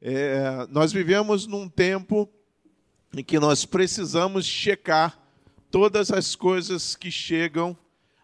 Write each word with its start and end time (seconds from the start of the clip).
É, 0.00 0.66
nós 0.70 0.92
vivemos 0.92 1.46
num 1.46 1.68
tempo 1.68 2.28
em 3.12 3.24
que 3.24 3.38
nós 3.38 3.64
precisamos 3.64 4.46
checar 4.46 5.18
todas 5.70 6.12
as 6.12 6.36
coisas 6.36 6.94
que 6.94 7.10
chegam 7.10 7.76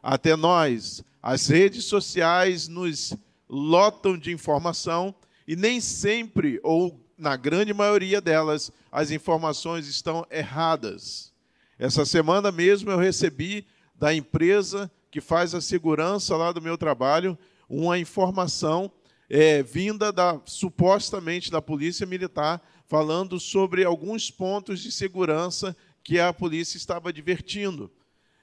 até 0.02 0.36
nós. 0.36 1.02
As 1.22 1.48
redes 1.48 1.84
sociais 1.86 2.68
nos 2.68 3.14
lotam 3.48 4.16
de 4.16 4.30
informação 4.30 5.14
e 5.48 5.56
nem 5.56 5.80
sempre, 5.80 6.60
ou 6.62 7.00
na 7.18 7.36
grande 7.36 7.74
maioria 7.74 8.20
delas, 8.20 8.70
as 8.90 9.10
informações 9.10 9.88
estão 9.88 10.26
erradas. 10.30 11.32
Essa 11.78 12.04
semana 12.04 12.52
mesmo 12.52 12.90
eu 12.90 12.98
recebi 12.98 13.66
da 13.96 14.14
empresa 14.14 14.90
que 15.10 15.20
faz 15.20 15.54
a 15.54 15.60
segurança 15.60 16.36
lá 16.36 16.52
do 16.52 16.62
meu 16.62 16.78
trabalho 16.78 17.36
uma 17.68 17.98
informação 17.98 18.90
é, 19.28 19.62
vinda 19.62 20.12
da 20.12 20.40
supostamente 20.44 21.50
da 21.50 21.62
polícia 21.62 22.06
militar 22.06 22.62
falando 22.86 23.40
sobre 23.40 23.84
alguns 23.84 24.30
pontos 24.30 24.80
de 24.80 24.92
segurança 24.92 25.76
que 26.02 26.18
a 26.20 26.32
polícia 26.32 26.76
estava 26.76 27.08
advertindo. 27.08 27.90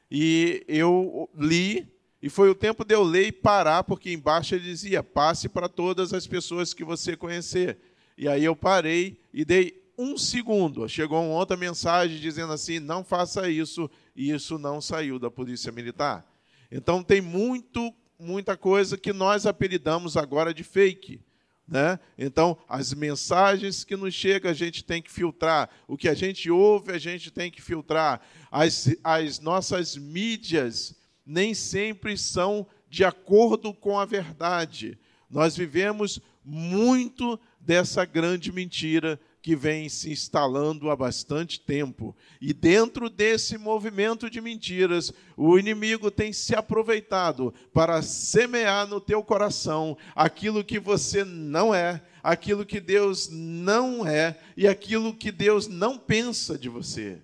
E 0.10 0.66
eu 0.68 1.30
li, 1.38 1.88
e 2.22 2.30
foi 2.30 2.50
o 2.50 2.56
tempo 2.56 2.84
de 2.84 2.94
eu 2.94 3.04
ler 3.04 3.28
e 3.28 3.32
parar, 3.32 3.84
porque 3.84 4.12
embaixo 4.12 4.56
ele 4.56 4.66
dizia: 4.66 5.02
passe 5.04 5.48
para 5.48 5.70
todas 5.70 6.14
as 6.14 6.28
pessoas 6.28 6.74
que 6.74 6.84
você 6.84 7.16
conhecer. 7.16 7.78
E 8.18 8.28
aí 8.28 8.44
eu 8.44 8.56
parei 8.56 9.20
e 9.34 9.46
dei 9.46 9.82
um 9.98 10.18
segundo. 10.18 10.88
Chegou 10.90 11.24
uma 11.24 11.36
outra 11.36 11.56
mensagem 11.56 12.20
dizendo 12.20 12.52
assim: 12.52 12.80
não 12.80 13.04
faça 13.04 13.50
isso, 13.50 13.90
e 14.16 14.32
isso 14.32 14.58
não 14.58 14.82
saiu 14.82 15.18
da 15.18 15.32
Polícia 15.32 15.72
Militar. 15.72 16.26
Então 16.72 17.04
tem 17.04 17.22
muito, 17.22 17.94
muita 18.22 18.56
coisa 18.56 18.98
que 18.98 19.12
nós 19.12 19.46
apelidamos 19.46 20.16
agora 20.16 20.54
de 20.54 20.64
fake. 20.64 21.20
Né? 21.68 22.00
Então, 22.18 22.58
as 22.68 22.94
mensagens 22.94 23.84
que 23.84 23.96
nos 23.96 24.14
chegam, 24.14 24.52
a 24.52 24.54
gente 24.54 24.84
tem 24.84 25.02
que 25.02 25.12
filtrar. 25.12 25.70
O 25.88 25.98
que 25.98 26.10
a 26.10 26.14
gente 26.14 26.50
ouve, 26.52 26.92
a 26.92 26.98
gente 26.98 27.32
tem 27.32 27.50
que 27.50 27.62
filtrar. 27.62 28.22
As, 28.52 28.94
as 29.04 29.40
nossas 29.40 29.96
mídias 29.96 30.96
nem 31.26 31.54
sempre 31.54 32.18
são 32.18 32.68
de 32.90 33.06
acordo 33.06 33.74
com 33.74 33.98
a 33.98 34.06
verdade. 34.06 35.00
Nós 35.30 35.56
vivemos 35.56 36.20
muito 36.44 37.40
dessa 37.60 38.04
grande 38.04 38.52
mentira 38.52 39.20
que 39.42 39.56
vem 39.56 39.90
se 39.90 40.12
instalando 40.12 40.90
há 40.90 40.96
bastante 40.96 41.60
tempo. 41.60 42.16
E 42.40 42.54
dentro 42.54 43.10
desse 43.10 43.58
movimento 43.58 44.30
de 44.30 44.40
mentiras, 44.40 45.12
o 45.36 45.58
inimigo 45.58 46.12
tem 46.12 46.32
se 46.32 46.56
aproveitado 46.56 47.54
para 47.74 48.02
semear 48.02 48.88
no 48.88 49.02
teu 49.02 49.24
coração 49.24 49.98
aquilo 50.16 50.64
que 50.64 50.80
você 50.80 51.24
não 51.24 51.74
é, 51.74 52.02
aquilo 52.22 52.66
que 52.66 52.80
Deus 52.80 53.30
não 53.32 54.06
é 54.06 54.38
e 54.56 54.68
aquilo 54.68 55.14
que 55.14 55.32
Deus 55.32 55.68
não 55.68 55.98
pensa 55.98 56.58
de 56.58 56.70
você. 56.70 57.20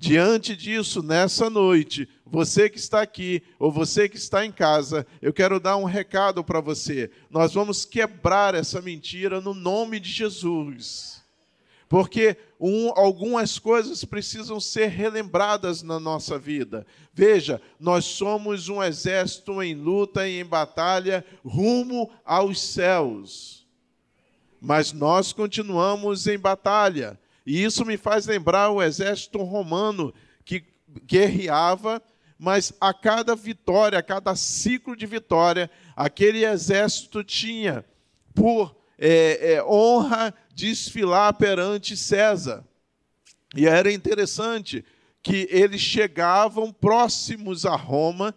Diante 0.00 0.56
disso, 0.56 1.02
nessa 1.02 1.50
noite, 1.50 2.08
você 2.24 2.70
que 2.70 2.78
está 2.78 3.02
aqui 3.02 3.42
ou 3.58 3.70
você 3.70 4.08
que 4.08 4.16
está 4.16 4.46
em 4.46 4.50
casa, 4.50 5.06
eu 5.20 5.30
quero 5.30 5.60
dar 5.60 5.76
um 5.76 5.84
recado 5.84 6.42
para 6.42 6.58
você. 6.58 7.10
Nós 7.28 7.52
vamos 7.52 7.84
quebrar 7.84 8.54
essa 8.54 8.80
mentira 8.80 9.42
no 9.42 9.52
nome 9.52 10.00
de 10.00 10.08
Jesus. 10.10 11.22
Porque 11.86 12.38
um, 12.58 12.88
algumas 12.98 13.58
coisas 13.58 14.02
precisam 14.02 14.58
ser 14.58 14.86
relembradas 14.86 15.82
na 15.82 16.00
nossa 16.00 16.38
vida. 16.38 16.86
Veja, 17.12 17.60
nós 17.78 18.06
somos 18.06 18.70
um 18.70 18.82
exército 18.82 19.62
em 19.62 19.74
luta 19.74 20.26
e 20.26 20.40
em 20.40 20.46
batalha 20.46 21.22
rumo 21.44 22.10
aos 22.24 22.58
céus. 22.58 23.66
Mas 24.58 24.94
nós 24.94 25.34
continuamos 25.34 26.26
em 26.26 26.38
batalha 26.38 27.20
e 27.46 27.62
isso 27.64 27.84
me 27.84 27.96
faz 27.96 28.26
lembrar 28.26 28.70
o 28.70 28.82
exército 28.82 29.42
romano 29.42 30.12
que 30.44 30.64
guerreava, 31.06 32.02
mas 32.38 32.72
a 32.80 32.92
cada 32.92 33.34
vitória, 33.34 33.98
a 33.98 34.02
cada 34.02 34.34
ciclo 34.34 34.96
de 34.96 35.06
vitória, 35.06 35.70
aquele 35.94 36.44
exército 36.44 37.22
tinha 37.22 37.84
por 38.34 38.76
é, 38.98 39.54
é, 39.54 39.64
honra 39.64 40.34
desfilar 40.54 41.34
perante 41.34 41.96
César. 41.96 42.64
E 43.54 43.66
era 43.66 43.92
interessante 43.92 44.84
que 45.22 45.48
eles 45.50 45.80
chegavam 45.80 46.72
próximos 46.72 47.66
a 47.66 47.76
Roma, 47.76 48.34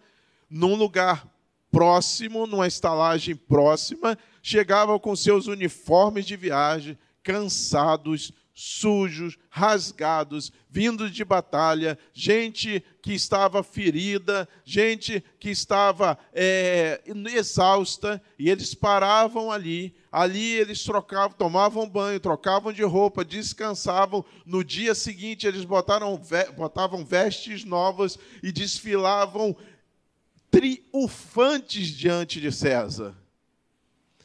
num 0.50 0.74
lugar 0.74 1.26
próximo, 1.70 2.46
numa 2.46 2.66
estalagem 2.66 3.34
próxima, 3.34 4.18
chegavam 4.42 4.98
com 4.98 5.16
seus 5.16 5.46
uniformes 5.46 6.24
de 6.24 6.36
viagem, 6.36 6.98
cansados, 7.22 8.32
sujos, 8.54 9.36
rasgados, 9.50 10.52
vindos 10.70 11.10
de 11.10 11.24
batalha, 11.24 11.98
gente 12.12 12.82
que 13.02 13.12
estava 13.12 13.64
ferida, 13.64 14.48
gente 14.64 15.22
que 15.40 15.50
estava 15.50 16.16
é, 16.32 17.02
exausta, 17.34 18.22
e 18.38 18.48
eles 18.48 18.72
paravam 18.72 19.50
ali. 19.50 19.92
Ali 20.10 20.52
eles 20.52 20.84
trocavam, 20.84 21.36
tomavam 21.36 21.88
banho, 21.88 22.20
trocavam 22.20 22.72
de 22.72 22.84
roupa, 22.84 23.24
descansavam. 23.24 24.24
No 24.46 24.62
dia 24.62 24.94
seguinte 24.94 25.46
eles 25.46 25.64
botaram, 25.64 26.20
botavam 26.56 27.04
vestes 27.04 27.64
novas 27.64 28.16
e 28.40 28.52
desfilavam 28.52 29.56
triunfantes 30.48 31.88
diante 31.88 32.40
de 32.40 32.52
César. 32.52 33.16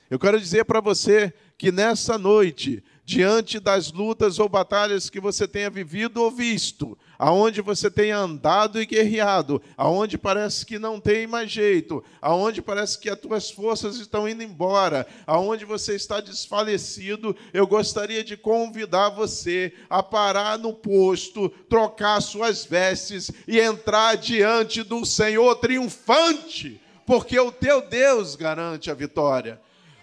Eu 0.09 0.19
quero 0.19 0.39
dizer 0.39 0.65
para 0.65 0.79
você 0.79 1.33
que 1.59 1.73
nessa 1.73 2.17
noite 2.17 2.81
diante 3.03 3.59
das 3.59 3.91
lutas 3.91 4.39
ou 4.39 4.47
batalhas 4.47 5.09
que 5.09 5.19
você 5.19 5.45
tenha 5.45 5.69
vivido 5.69 6.21
ou 6.21 6.31
visto, 6.31 6.97
aonde 7.17 7.59
você 7.59 7.91
tenha 7.91 8.17
andado 8.17 8.81
e 8.81 8.85
guerreado, 8.85 9.61
aonde 9.75 10.17
parece 10.17 10.65
que 10.65 10.79
não 10.79 11.01
tem 11.01 11.27
mais 11.27 11.51
jeito, 11.51 12.01
aonde 12.21 12.61
parece 12.61 12.97
que 12.97 13.09
as 13.09 13.19
tuas 13.19 13.51
forças 13.51 13.97
estão 13.97 14.29
indo 14.29 14.41
embora, 14.41 15.05
aonde 15.27 15.65
você 15.65 15.95
está 15.95 16.21
desfalecido, 16.21 17.35
eu 17.51 17.67
gostaria 17.67 18.23
de 18.23 18.37
convidar 18.37 19.09
você 19.09 19.73
a 19.89 20.01
parar 20.01 20.57
no 20.57 20.73
posto, 20.73 21.49
trocar 21.67 22.21
suas 22.21 22.63
vestes 22.63 23.31
e 23.47 23.59
entrar 23.59 24.15
diante 24.15 24.81
do 24.81 25.03
Senhor 25.03 25.55
triunfante, 25.55 26.79
porque 27.05 27.37
o 27.37 27.51
teu 27.51 27.81
Deus 27.81 28.37
garante 28.37 28.89
a 28.89 28.93
vitória. 28.93 29.59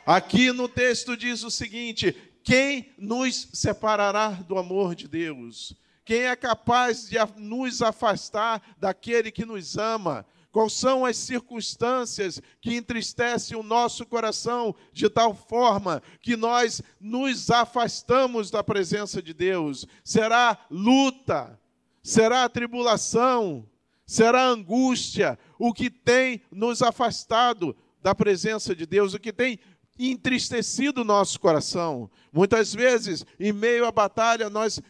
Aqui 0.07 0.53
no 0.53 0.69
texto 0.69 1.17
diz 1.17 1.43
o 1.43 1.51
seguinte: 1.51 2.17
quem 2.45 2.95
nos 2.97 3.49
separará 3.53 4.29
do 4.31 4.57
amor 4.57 4.95
de 4.95 5.09
Deus? 5.09 5.75
Quem 6.05 6.21
é 6.21 6.37
capaz 6.37 7.09
de 7.09 7.17
nos 7.37 7.83
afastar 7.83 8.63
daquele 8.79 9.33
que 9.33 9.45
nos 9.45 9.77
ama? 9.77 10.25
Quais 10.53 10.75
são 10.75 11.05
as 11.05 11.17
circunstâncias 11.17 12.41
que 12.61 12.77
entristecem 12.77 13.59
o 13.59 13.65
nosso 13.65 14.07
coração 14.07 14.77
de 14.93 15.11
tal 15.11 15.35
forma 15.35 16.01
que 16.23 16.37
nós 16.37 16.81
nos 17.01 17.51
afastamos 17.51 18.49
da 18.49 18.63
presença 18.63 19.21
de 19.21 19.35
Deus? 19.35 19.85
Será 20.05 20.57
luta? 20.71 21.61
Será 22.01 22.49
tribulação? 22.49 23.69
Será 24.07 24.47
angústia? 24.47 25.37
O 25.59 25.75
que 25.75 25.91
tem 25.91 26.41
nos 26.53 26.81
afastado 26.81 27.77
da 28.01 28.15
presença 28.15 28.75
de 28.75 28.87
Deus? 28.87 29.13
O 29.13 29.19
que 29.19 29.33
tem 29.33 29.59
entristecido 29.99 31.01
o 31.01 31.05
nosso 31.05 31.39
coração. 31.41 32.11
Muitas 32.33 32.75
vezes, 32.75 33.25
em 33.39 33.53
meio 33.53 33.87
à 33.87 33.93
batalha, 33.93 34.51
nós 34.51 34.81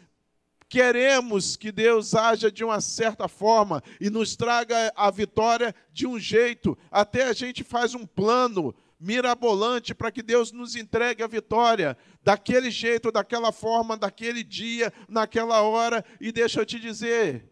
queremos 0.68 1.56
que 1.56 1.70
Deus 1.70 2.14
haja 2.14 2.50
de 2.50 2.64
uma 2.64 2.80
certa 2.80 3.28
forma 3.28 3.82
e 4.00 4.10
nos 4.10 4.36
traga 4.36 4.92
a 4.96 5.10
vitória 5.10 5.74
de 5.92 6.06
um 6.06 6.18
jeito. 6.18 6.76
Até 6.90 7.24
a 7.24 7.32
gente 7.32 7.62
faz 7.62 7.94
um 7.94 8.04
plano 8.04 8.74
mirabolante 8.98 9.94
para 9.94 10.10
que 10.10 10.22
Deus 10.22 10.52
nos 10.52 10.74
entregue 10.74 11.22
a 11.22 11.26
vitória 11.26 11.96
daquele 12.22 12.70
jeito, 12.70 13.12
daquela 13.12 13.52
forma, 13.52 13.96
daquele 13.96 14.42
dia, 14.42 14.92
naquela 15.08 15.60
hora. 15.62 16.04
E 16.20 16.32
deixa 16.32 16.60
eu 16.60 16.66
te 16.66 16.80
dizer, 16.80 17.48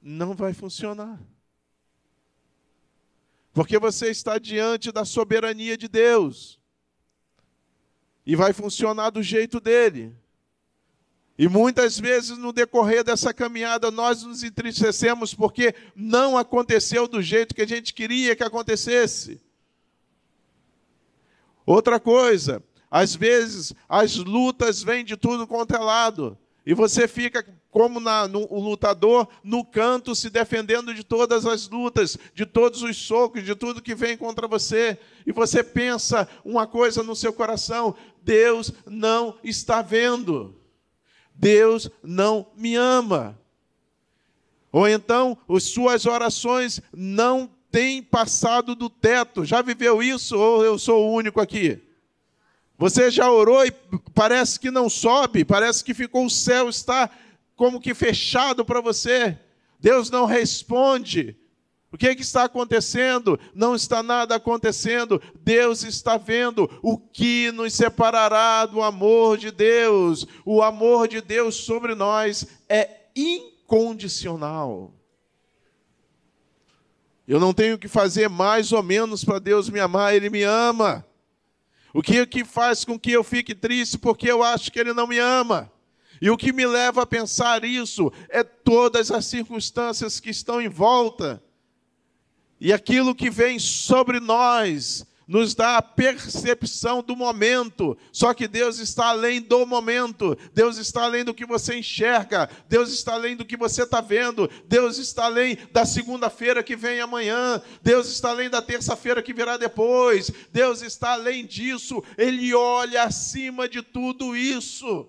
não 0.00 0.34
vai 0.34 0.52
funcionar. 0.52 1.20
Porque 3.54 3.78
você 3.78 4.10
está 4.10 4.36
diante 4.36 4.90
da 4.90 5.04
soberania 5.04 5.78
de 5.78 5.86
Deus. 5.86 6.60
E 8.26 8.34
vai 8.34 8.52
funcionar 8.52 9.10
do 9.10 9.22
jeito 9.22 9.60
dele. 9.60 10.12
E 11.38 11.48
muitas 11.48 11.98
vezes 11.98 12.36
no 12.36 12.52
decorrer 12.52 13.04
dessa 13.04 13.32
caminhada 13.32 13.92
nós 13.92 14.24
nos 14.24 14.42
entristecemos 14.42 15.34
porque 15.34 15.74
não 15.94 16.36
aconteceu 16.36 17.06
do 17.06 17.22
jeito 17.22 17.54
que 17.54 17.62
a 17.62 17.66
gente 17.66 17.94
queria 17.94 18.34
que 18.34 18.42
acontecesse. 18.42 19.40
Outra 21.64 22.00
coisa, 22.00 22.62
às 22.90 23.14
vezes 23.14 23.72
as 23.88 24.16
lutas 24.16 24.82
vêm 24.82 25.04
de 25.04 25.16
tudo 25.16 25.46
quanto 25.46 25.74
é 25.76 25.78
lado. 25.78 26.36
E 26.66 26.72
você 26.72 27.06
fica 27.06 27.44
como 27.70 28.00
na, 28.00 28.26
no, 28.26 28.46
o 28.50 28.58
lutador 28.58 29.28
no 29.42 29.64
canto, 29.64 30.14
se 30.14 30.30
defendendo 30.30 30.94
de 30.94 31.04
todas 31.04 31.44
as 31.44 31.68
lutas, 31.68 32.16
de 32.34 32.46
todos 32.46 32.82
os 32.82 32.96
socos, 32.96 33.44
de 33.44 33.54
tudo 33.54 33.82
que 33.82 33.94
vem 33.94 34.16
contra 34.16 34.48
você. 34.48 34.98
E 35.26 35.32
você 35.32 35.62
pensa 35.62 36.26
uma 36.42 36.66
coisa 36.66 37.02
no 37.02 37.14
seu 37.14 37.32
coração: 37.32 37.94
Deus 38.22 38.72
não 38.86 39.38
está 39.44 39.82
vendo. 39.82 40.58
Deus 41.34 41.90
não 42.02 42.46
me 42.56 42.76
ama. 42.76 43.38
Ou 44.72 44.88
então, 44.88 45.36
as 45.48 45.64
suas 45.64 46.06
orações 46.06 46.80
não 46.92 47.50
têm 47.70 48.02
passado 48.02 48.74
do 48.74 48.88
teto. 48.88 49.44
Já 49.44 49.60
viveu 49.60 50.02
isso 50.02 50.38
ou 50.38 50.64
eu 50.64 50.78
sou 50.78 51.06
o 51.06 51.12
único 51.12 51.40
aqui? 51.40 51.82
Você 52.76 53.10
já 53.10 53.30
orou 53.30 53.64
e 53.64 53.72
parece 54.14 54.58
que 54.58 54.70
não 54.70 54.88
sobe, 54.88 55.44
parece 55.44 55.84
que 55.84 55.94
ficou 55.94 56.26
o 56.26 56.30
céu 56.30 56.68
está 56.68 57.08
como 57.54 57.80
que 57.80 57.94
fechado 57.94 58.64
para 58.64 58.80
você. 58.80 59.38
Deus 59.78 60.10
não 60.10 60.24
responde. 60.24 61.36
O 61.92 61.96
que, 61.96 62.08
é 62.08 62.14
que 62.16 62.22
está 62.22 62.44
acontecendo? 62.44 63.38
Não 63.54 63.76
está 63.76 64.02
nada 64.02 64.34
acontecendo. 64.34 65.22
Deus 65.44 65.84
está 65.84 66.16
vendo 66.16 66.68
o 66.82 66.98
que 66.98 67.52
nos 67.52 67.72
separará 67.74 68.66
do 68.66 68.82
amor 68.82 69.38
de 69.38 69.52
Deus. 69.52 70.26
O 70.44 70.60
amor 70.60 71.06
de 71.06 71.20
Deus 71.20 71.54
sobre 71.54 71.94
nós 71.94 72.44
é 72.68 72.88
incondicional. 73.14 74.92
Eu 77.28 77.38
não 77.38 77.54
tenho 77.54 77.78
que 77.78 77.86
fazer 77.86 78.28
mais 78.28 78.72
ou 78.72 78.82
menos 78.82 79.24
para 79.24 79.38
Deus 79.38 79.70
me 79.70 79.78
amar, 79.78 80.16
Ele 80.16 80.28
me 80.28 80.42
ama. 80.42 81.06
O 81.94 82.02
que, 82.02 82.26
que 82.26 82.44
faz 82.44 82.84
com 82.84 82.98
que 82.98 83.12
eu 83.12 83.22
fique 83.22 83.54
triste 83.54 83.96
porque 83.96 84.28
eu 84.28 84.42
acho 84.42 84.72
que 84.72 84.80
Ele 84.80 84.92
não 84.92 85.06
me 85.06 85.18
ama? 85.18 85.72
E 86.20 86.28
o 86.28 86.36
que 86.36 86.52
me 86.52 86.66
leva 86.66 87.02
a 87.02 87.06
pensar 87.06 87.64
isso 87.64 88.12
é 88.28 88.42
todas 88.42 89.12
as 89.12 89.24
circunstâncias 89.26 90.18
que 90.18 90.30
estão 90.30 90.60
em 90.60 90.68
volta 90.68 91.40
e 92.60 92.72
aquilo 92.72 93.14
que 93.14 93.30
vem 93.30 93.60
sobre 93.60 94.18
nós 94.18 95.06
nos 95.26 95.54
dá 95.54 95.76
a 95.78 95.82
percepção 95.82 97.02
do 97.02 97.16
momento. 97.16 97.96
Só 98.12 98.34
que 98.34 98.46
Deus 98.46 98.78
está 98.78 99.06
além 99.06 99.40
do 99.40 99.64
momento. 99.66 100.36
Deus 100.52 100.76
está 100.76 101.04
além 101.04 101.24
do 101.24 101.34
que 101.34 101.46
você 101.46 101.78
enxerga. 101.78 102.48
Deus 102.68 102.92
está 102.92 103.14
além 103.14 103.36
do 103.36 103.44
que 103.44 103.56
você 103.56 103.82
está 103.82 104.00
vendo. 104.00 104.48
Deus 104.66 104.98
está 104.98 105.24
além 105.24 105.56
da 105.72 105.86
segunda-feira 105.86 106.62
que 106.62 106.76
vem 106.76 107.00
amanhã. 107.00 107.60
Deus 107.82 108.08
está 108.08 108.30
além 108.30 108.50
da 108.50 108.60
terça-feira 108.60 109.22
que 109.22 109.32
virá 109.32 109.56
depois. 109.56 110.30
Deus 110.52 110.82
está 110.82 111.12
além 111.12 111.46
disso. 111.46 112.02
Ele 112.18 112.54
olha 112.54 113.04
acima 113.04 113.68
de 113.68 113.82
tudo 113.82 114.36
isso. 114.36 115.08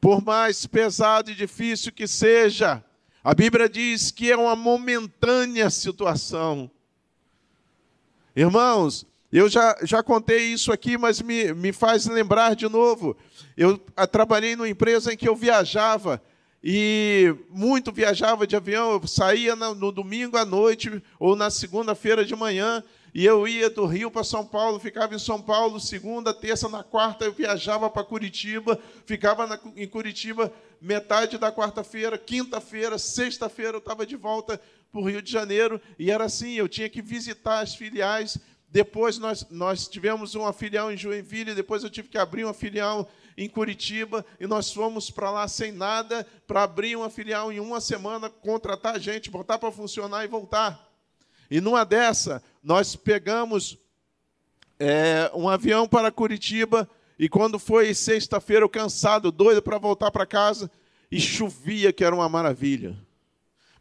Por 0.00 0.22
mais 0.22 0.66
pesado 0.66 1.30
e 1.30 1.34
difícil 1.34 1.90
que 1.90 2.06
seja, 2.06 2.84
a 3.22 3.32
Bíblia 3.32 3.70
diz 3.70 4.10
que 4.10 4.30
é 4.30 4.36
uma 4.36 4.54
momentânea 4.54 5.70
situação. 5.70 6.70
Irmãos, 8.36 9.06
eu 9.32 9.48
já, 9.48 9.76
já 9.82 10.02
contei 10.02 10.46
isso 10.46 10.72
aqui, 10.72 10.98
mas 10.98 11.22
me, 11.22 11.54
me 11.54 11.72
faz 11.72 12.06
lembrar 12.06 12.56
de 12.56 12.68
novo. 12.68 13.16
Eu 13.56 13.80
a, 13.96 14.08
trabalhei 14.08 14.56
numa 14.56 14.68
empresa 14.68 15.12
em 15.12 15.16
que 15.16 15.28
eu 15.28 15.36
viajava, 15.36 16.20
e 16.62 17.32
muito 17.48 17.92
viajava 17.92 18.44
de 18.44 18.56
avião. 18.56 18.92
Eu 18.92 19.06
saía 19.06 19.54
no, 19.54 19.74
no 19.74 19.92
domingo 19.92 20.36
à 20.36 20.44
noite 20.44 21.00
ou 21.18 21.36
na 21.36 21.48
segunda-feira 21.48 22.24
de 22.24 22.34
manhã, 22.34 22.82
e 23.14 23.24
eu 23.24 23.46
ia 23.46 23.70
do 23.70 23.86
Rio 23.86 24.10
para 24.10 24.24
São 24.24 24.44
Paulo, 24.44 24.80
ficava 24.80 25.14
em 25.14 25.18
São 25.20 25.40
Paulo, 25.40 25.78
segunda, 25.78 26.34
terça, 26.34 26.68
na 26.68 26.82
quarta 26.82 27.24
eu 27.24 27.32
viajava 27.32 27.88
para 27.88 28.02
Curitiba, 28.02 28.80
ficava 29.06 29.46
na, 29.46 29.60
em 29.76 29.86
Curitiba 29.86 30.52
metade 30.80 31.38
da 31.38 31.52
quarta-feira, 31.52 32.18
quinta-feira, 32.18 32.98
sexta-feira 32.98 33.74
eu 33.74 33.78
estava 33.78 34.04
de 34.04 34.16
volta 34.16 34.60
para 34.94 35.00
o 35.00 35.04
Rio 35.04 35.20
de 35.20 35.32
Janeiro, 35.32 35.80
e 35.98 36.08
era 36.08 36.24
assim, 36.24 36.52
eu 36.52 36.68
tinha 36.68 36.88
que 36.88 37.02
visitar 37.02 37.58
as 37.58 37.74
filiais. 37.74 38.38
Depois 38.70 39.18
nós, 39.18 39.44
nós 39.50 39.88
tivemos 39.88 40.36
uma 40.36 40.52
filial 40.52 40.92
em 40.92 40.96
Joinville, 40.96 41.52
depois 41.52 41.82
eu 41.82 41.90
tive 41.90 42.08
que 42.08 42.16
abrir 42.16 42.44
uma 42.44 42.54
filial 42.54 43.10
em 43.36 43.48
Curitiba, 43.48 44.24
e 44.38 44.46
nós 44.46 44.72
fomos 44.72 45.10
para 45.10 45.32
lá 45.32 45.48
sem 45.48 45.72
nada, 45.72 46.24
para 46.46 46.62
abrir 46.62 46.94
uma 46.94 47.10
filial 47.10 47.52
em 47.52 47.58
uma 47.58 47.80
semana, 47.80 48.30
contratar 48.30 49.00
gente, 49.00 49.30
botar 49.30 49.58
para 49.58 49.72
funcionar 49.72 50.24
e 50.24 50.28
voltar. 50.28 50.88
E 51.50 51.60
numa 51.60 51.84
dessa, 51.84 52.40
nós 52.62 52.94
pegamos 52.94 53.76
é, 54.78 55.28
um 55.34 55.48
avião 55.48 55.88
para 55.88 56.12
Curitiba 56.12 56.88
e 57.18 57.28
quando 57.28 57.58
foi 57.58 57.92
sexta-feira, 57.94 58.64
eu 58.64 58.68
cansado, 58.68 59.32
doido 59.32 59.60
para 59.60 59.76
voltar 59.76 60.12
para 60.12 60.24
casa, 60.24 60.70
e 61.10 61.20
chovia, 61.20 61.92
que 61.92 62.04
era 62.04 62.14
uma 62.14 62.28
maravilha. 62.28 62.96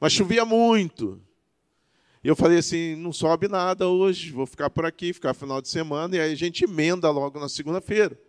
Mas 0.03 0.11
chovia 0.11 0.43
muito. 0.43 1.17
E 2.21 2.27
eu 2.27 2.35
falei 2.35 2.57
assim: 2.57 2.93
não 2.97 3.13
sobe 3.13 3.47
nada 3.47 3.87
hoje, 3.87 4.33
vou 4.33 4.45
ficar 4.45 4.69
por 4.69 4.85
aqui, 4.85 5.13
ficar 5.13 5.33
final 5.33 5.61
de 5.61 5.69
semana, 5.69 6.17
e 6.17 6.19
aí 6.19 6.33
a 6.33 6.35
gente 6.35 6.65
emenda 6.65 7.09
logo 7.09 7.39
na 7.39 7.47
segunda-feira. 7.47 8.19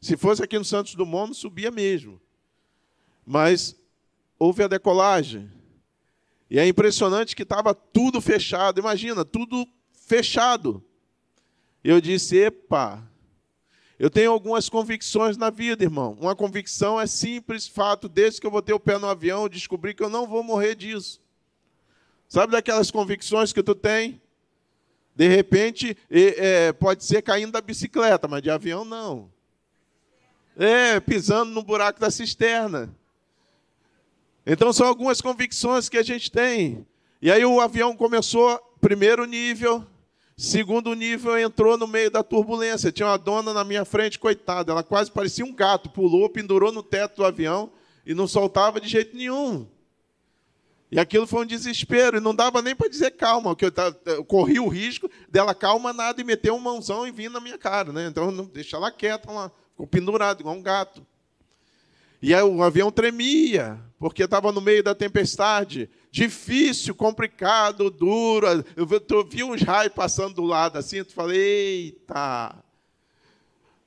Se 0.00 0.16
fosse 0.16 0.42
aqui 0.42 0.58
no 0.58 0.64
Santos 0.64 0.94
Dumont, 0.94 1.26
não 1.26 1.34
subia 1.34 1.70
mesmo. 1.70 2.18
Mas 3.26 3.76
houve 4.38 4.62
a 4.62 4.68
decolagem. 4.68 5.52
E 6.48 6.58
é 6.58 6.66
impressionante 6.66 7.36
que 7.36 7.42
estava 7.42 7.74
tudo 7.74 8.22
fechado. 8.22 8.80
Imagina, 8.80 9.22
tudo 9.22 9.68
fechado. 9.92 10.82
Eu 11.84 12.00
disse: 12.00 12.38
epa. 12.38 13.06
Eu 13.98 14.08
tenho 14.08 14.30
algumas 14.30 14.68
convicções 14.68 15.36
na 15.36 15.50
vida, 15.50 15.82
irmão. 15.82 16.16
Uma 16.20 16.36
convicção 16.36 17.00
é 17.00 17.06
simples 17.06 17.66
fato, 17.66 18.08
desde 18.08 18.40
que 18.40 18.46
eu 18.46 18.50
botei 18.50 18.72
o 18.74 18.78
pé 18.78 18.96
no 18.96 19.08
avião, 19.08 19.48
descobri 19.48 19.92
que 19.92 20.02
eu 20.02 20.08
não 20.08 20.26
vou 20.26 20.42
morrer 20.42 20.76
disso. 20.76 21.20
Sabe 22.28 22.52
daquelas 22.52 22.90
convicções 22.90 23.52
que 23.52 23.62
tu 23.62 23.74
tem? 23.74 24.20
De 25.16 25.26
repente, 25.26 25.96
é, 26.08 26.72
pode 26.72 27.02
ser 27.04 27.22
caindo 27.22 27.50
da 27.50 27.60
bicicleta, 27.60 28.28
mas 28.28 28.40
de 28.40 28.50
avião 28.50 28.84
não. 28.84 29.28
É, 30.56 31.00
pisando 31.00 31.50
no 31.50 31.62
buraco 31.64 31.98
da 31.98 32.10
cisterna. 32.10 32.94
Então 34.46 34.72
são 34.72 34.86
algumas 34.86 35.20
convicções 35.20 35.88
que 35.88 35.98
a 35.98 36.04
gente 36.04 36.30
tem. 36.30 36.86
E 37.20 37.32
aí 37.32 37.44
o 37.44 37.60
avião 37.60 37.96
começou, 37.96 38.58
primeiro 38.80 39.24
nível, 39.24 39.84
segundo 40.38 40.94
nível 40.94 41.36
entrou 41.36 41.76
no 41.76 41.88
meio 41.88 42.12
da 42.12 42.22
turbulência. 42.22 42.92
Tinha 42.92 43.08
uma 43.08 43.18
dona 43.18 43.52
na 43.52 43.64
minha 43.64 43.84
frente, 43.84 44.20
coitada, 44.20 44.70
ela 44.70 44.84
quase 44.84 45.10
parecia 45.10 45.44
um 45.44 45.52
gato, 45.52 45.90
pulou, 45.90 46.30
pendurou 46.30 46.70
no 46.70 46.82
teto 46.82 47.16
do 47.16 47.24
avião 47.24 47.72
e 48.06 48.14
não 48.14 48.28
soltava 48.28 48.80
de 48.80 48.88
jeito 48.88 49.16
nenhum. 49.16 49.66
E 50.90 50.98
aquilo 50.98 51.26
foi 51.26 51.42
um 51.42 51.46
desespero, 51.46 52.16
e 52.16 52.20
não 52.20 52.34
dava 52.34 52.62
nem 52.62 52.74
para 52.74 52.88
dizer 52.88 53.10
calma, 53.10 53.54
porque 53.54 53.66
eu, 53.66 54.14
eu, 54.14 54.24
corri 54.24 54.58
o 54.58 54.68
risco 54.68 55.10
dela 55.28 55.54
calma 55.54 55.92
nada 55.92 56.18
e 56.18 56.24
meter 56.24 56.50
um 56.50 56.58
mãozão 56.58 57.06
e 57.06 57.10
vir 57.10 57.28
na 57.28 57.40
minha 57.40 57.58
cara. 57.58 57.92
Né? 57.92 58.06
Então, 58.06 58.30
não, 58.30 58.46
deixa 58.46 58.76
ela 58.76 58.90
quieta 58.90 59.30
lá, 59.30 59.50
ficou 59.72 59.86
pendurado, 59.86 60.40
igual 60.40 60.54
um 60.54 60.62
gato. 60.62 61.04
E 62.22 62.32
aí, 62.32 62.42
o 62.42 62.62
avião 62.62 62.90
tremia, 62.90 63.78
porque 63.98 64.22
estava 64.22 64.50
no 64.50 64.62
meio 64.62 64.82
da 64.82 64.94
tempestade. 64.94 65.90
Difícil, 66.10 66.94
complicado, 66.94 67.90
duro. 67.90 68.46
Eu, 68.46 68.88
eu 69.10 69.24
vi 69.28 69.42
uns 69.44 69.62
raios 69.62 69.92
passando 69.92 70.34
do 70.34 70.44
lado 70.44 70.78
assim, 70.78 71.04
tu 71.04 71.12
falei, 71.12 71.38
eita. 71.38 72.54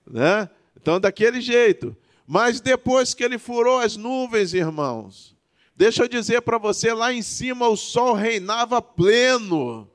Né? 0.06 0.50
Então, 0.80 1.00
daquele 1.00 1.42
jeito. 1.42 1.96
Mas 2.28 2.62
depois 2.62 3.14
que 3.14 3.24
ele 3.24 3.38
furou 3.38 3.80
as 3.80 3.98
nuvens, 3.98 4.54
irmãos, 4.54 5.36
deixa 5.76 6.04
eu 6.04 6.08
dizer 6.08 6.42
para 6.42 6.58
você, 6.58 6.94
lá 6.94 7.12
em 7.12 7.22
cima 7.22 7.68
o 7.68 7.76
sol 7.76 8.14
reinava 8.14 8.82
pleno. 8.82 9.90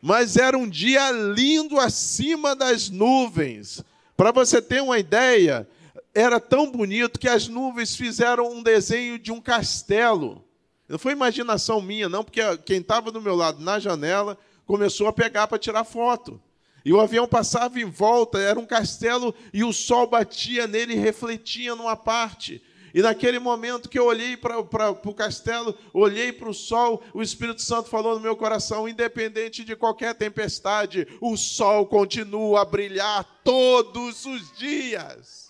Mas 0.00 0.36
era 0.36 0.56
um 0.56 0.68
dia 0.68 1.10
lindo 1.10 1.78
acima 1.78 2.54
das 2.54 2.90
nuvens. 2.90 3.84
Para 4.16 4.32
você 4.32 4.62
ter 4.62 4.82
uma 4.82 4.98
ideia, 4.98 5.68
era 6.14 6.40
tão 6.40 6.70
bonito 6.70 7.18
que 7.18 7.28
as 7.28 7.48
nuvens 7.48 7.94
fizeram 7.94 8.50
um 8.50 8.62
desenho 8.62 9.18
de 9.18 9.30
um 9.30 9.40
castelo. 9.40 10.45
Não 10.88 10.98
foi 10.98 11.12
imaginação 11.12 11.82
minha, 11.82 12.08
não, 12.08 12.22
porque 12.22 12.40
quem 12.58 12.78
estava 12.78 13.10
do 13.10 13.20
meu 13.20 13.34
lado 13.34 13.60
na 13.60 13.78
janela 13.78 14.38
começou 14.64 15.08
a 15.08 15.12
pegar 15.12 15.46
para 15.46 15.58
tirar 15.58 15.84
foto. 15.84 16.40
E 16.84 16.92
o 16.92 17.00
avião 17.00 17.26
passava 17.26 17.80
em 17.80 17.84
volta, 17.84 18.38
era 18.38 18.60
um 18.60 18.66
castelo, 18.66 19.34
e 19.52 19.64
o 19.64 19.72
sol 19.72 20.06
batia 20.06 20.68
nele 20.68 20.94
e 20.94 20.98
refletia 20.98 21.74
numa 21.74 21.96
parte. 21.96 22.62
E 22.94 23.02
naquele 23.02 23.38
momento 23.38 23.88
que 23.88 23.98
eu 23.98 24.06
olhei 24.06 24.36
para 24.36 24.58
o 24.58 25.14
castelo, 25.14 25.76
olhei 25.92 26.32
para 26.32 26.48
o 26.48 26.54
sol, 26.54 27.02
o 27.12 27.20
Espírito 27.20 27.60
Santo 27.60 27.90
falou 27.90 28.14
no 28.14 28.20
meu 28.20 28.36
coração: 28.36 28.88
independente 28.88 29.64
de 29.64 29.74
qualquer 29.74 30.14
tempestade, 30.14 31.06
o 31.20 31.36
sol 31.36 31.86
continua 31.86 32.62
a 32.62 32.64
brilhar 32.64 33.22
todos 33.42 34.24
os 34.24 34.56
dias. 34.56 35.45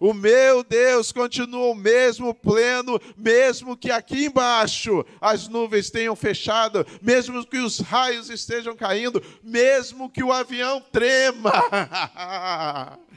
O 0.00 0.14
meu 0.14 0.62
Deus 0.62 1.10
continua 1.10 1.72
o 1.72 1.74
mesmo 1.74 2.32
pleno, 2.32 3.00
mesmo 3.16 3.76
que 3.76 3.90
aqui 3.90 4.26
embaixo 4.26 5.04
as 5.20 5.48
nuvens 5.48 5.90
tenham 5.90 6.14
fechado, 6.14 6.86
mesmo 7.02 7.44
que 7.44 7.58
os 7.58 7.80
raios 7.80 8.30
estejam 8.30 8.76
caindo, 8.76 9.22
mesmo 9.42 10.08
que 10.08 10.22
o 10.22 10.32
avião 10.32 10.80
trema. 10.92 11.52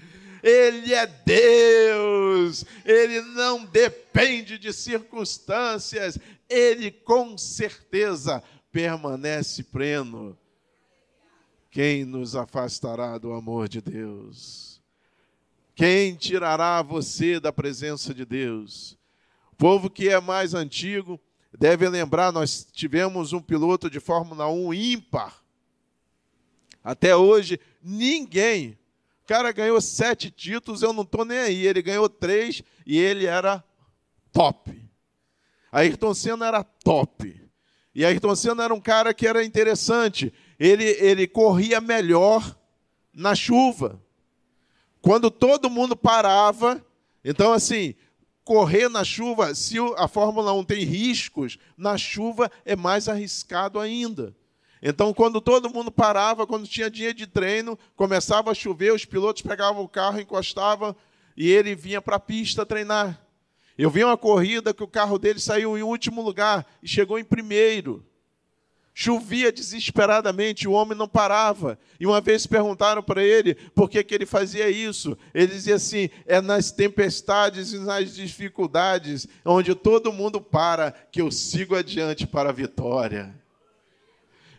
Ele 0.44 0.92
é 0.92 1.06
Deus, 1.06 2.66
ele 2.84 3.22
não 3.22 3.64
depende 3.64 4.58
de 4.58 4.74
circunstâncias, 4.74 6.18
ele 6.50 6.90
com 6.90 7.38
certeza 7.38 8.42
permanece 8.72 9.62
pleno. 9.62 10.36
Quem 11.70 12.04
nos 12.04 12.36
afastará 12.36 13.20
do 13.20 13.34
amor 13.34 13.70
de 13.70 13.82
Deus? 13.82 14.71
Quem 15.82 16.14
tirará 16.14 16.80
você 16.84 17.40
da 17.40 17.52
presença 17.52 18.14
de 18.14 18.24
Deus? 18.24 19.00
O 19.52 19.56
povo 19.56 19.90
que 19.90 20.10
é 20.10 20.22
mais 20.22 20.54
antigo 20.54 21.20
deve 21.58 21.90
lembrar: 21.90 22.32
nós 22.32 22.64
tivemos 22.72 23.34
um 23.34 23.42
piloto 23.42 23.90
de 23.90 24.00
Fórmula 24.00 24.48
1 24.48 24.76
ímpar. 24.76 25.44
Até 26.84 27.16
hoje, 27.16 27.60
ninguém. 27.82 28.78
O 29.24 29.28
cara 29.28 29.52
ganhou 29.52 29.82
sete 29.82 30.30
títulos, 30.30 30.84
eu 30.84 30.94
não 30.94 31.02
estou 31.02 31.26
nem 31.26 31.40
aí. 31.40 31.66
Ele 31.66 31.82
ganhou 31.82 32.08
três 32.08 32.62
e 32.86 33.00
ele 33.00 33.26
era 33.26 33.64
top. 34.32 34.88
Ayrton 35.72 36.14
Senna 36.14 36.46
era 36.46 36.64
top. 36.64 37.42
E 37.96 38.06
Ayrton 38.06 38.36
Senna 38.36 38.66
era 38.66 38.74
um 38.76 38.80
cara 38.80 39.16
que 39.16 39.26
era 39.26 39.44
interessante. 39.44 40.32
Ele, 40.60 40.84
ele 40.84 41.26
corria 41.26 41.82
melhor 41.82 42.56
na 43.12 43.34
chuva. 43.34 44.00
Quando 45.02 45.32
todo 45.32 45.70
mundo 45.70 45.96
parava, 45.96 46.84
então 47.24 47.52
assim, 47.52 47.96
correr 48.44 48.90
na 48.90 49.04
chuva, 49.04 49.56
se 49.56 49.78
a 49.98 50.08
Fórmula 50.08 50.54
1 50.54 50.64
tem 50.64 50.84
riscos, 50.84 51.58
na 51.78 51.98
chuva 51.98 52.52
é 52.66 52.76
mais 52.76 53.08
arriscado 53.08 53.80
ainda. 53.80 54.36
Então, 54.82 55.14
quando 55.14 55.40
todo 55.40 55.70
mundo 55.70 55.92
parava, 55.92 56.48
quando 56.48 56.68
tinha 56.68 56.90
dia 56.90 57.14
de 57.14 57.28
treino, 57.28 57.78
começava 57.96 58.50
a 58.50 58.56
chover, 58.56 58.94
os 58.94 59.06
pilotos 59.06 59.44
pegavam 59.44 59.84
o 59.84 59.90
carro, 59.90 60.20
encostavam 60.20 60.96
e 61.38 61.50
ele 61.50 61.76
vinha 61.76 62.02
para 62.02 62.16
a 62.16 62.20
pista 62.20 62.66
treinar. 62.66 63.22
Eu 63.78 63.90
vi 63.90 64.04
uma 64.04 64.18
corrida 64.18 64.74
que 64.74 64.84
o 64.84 64.88
carro 64.88 65.18
dele 65.18 65.40
saiu 65.40 65.78
em 65.78 65.84
último 65.84 66.22
lugar 66.22 66.66
e 66.82 66.88
chegou 66.88 67.18
em 67.20 67.24
primeiro. 67.24 68.06
Chovia 68.94 69.52
desesperadamente, 69.52 70.68
o 70.68 70.74
homem 70.74 70.98
não 70.98 71.08
parava. 71.08 71.80
E 72.00 72.06
uma 72.06 72.20
vez 72.20 72.46
perguntaram 72.46 73.02
para 73.02 73.24
ele 73.24 73.56
por 73.74 73.90
que, 73.90 74.04
que 74.04 74.14
ele 74.14 74.26
fazia 74.26 74.70
isso. 74.70 75.18
Ele 75.34 75.48
dizia 75.48 75.76
assim: 75.76 76.10
é 76.26 76.42
nas 76.42 76.72
tempestades 76.72 77.72
e 77.74 77.80
nas 77.80 78.16
dificuldades, 78.16 79.28
onde 79.46 79.74
todo 79.74 80.12
mundo 80.12 80.42
para, 80.42 80.92
que 81.12 81.22
eu 81.22 81.32
sigo 81.32 81.76
adiante 81.76 82.28
para 82.28 82.50
a 82.50 82.54
vitória. 82.54 83.34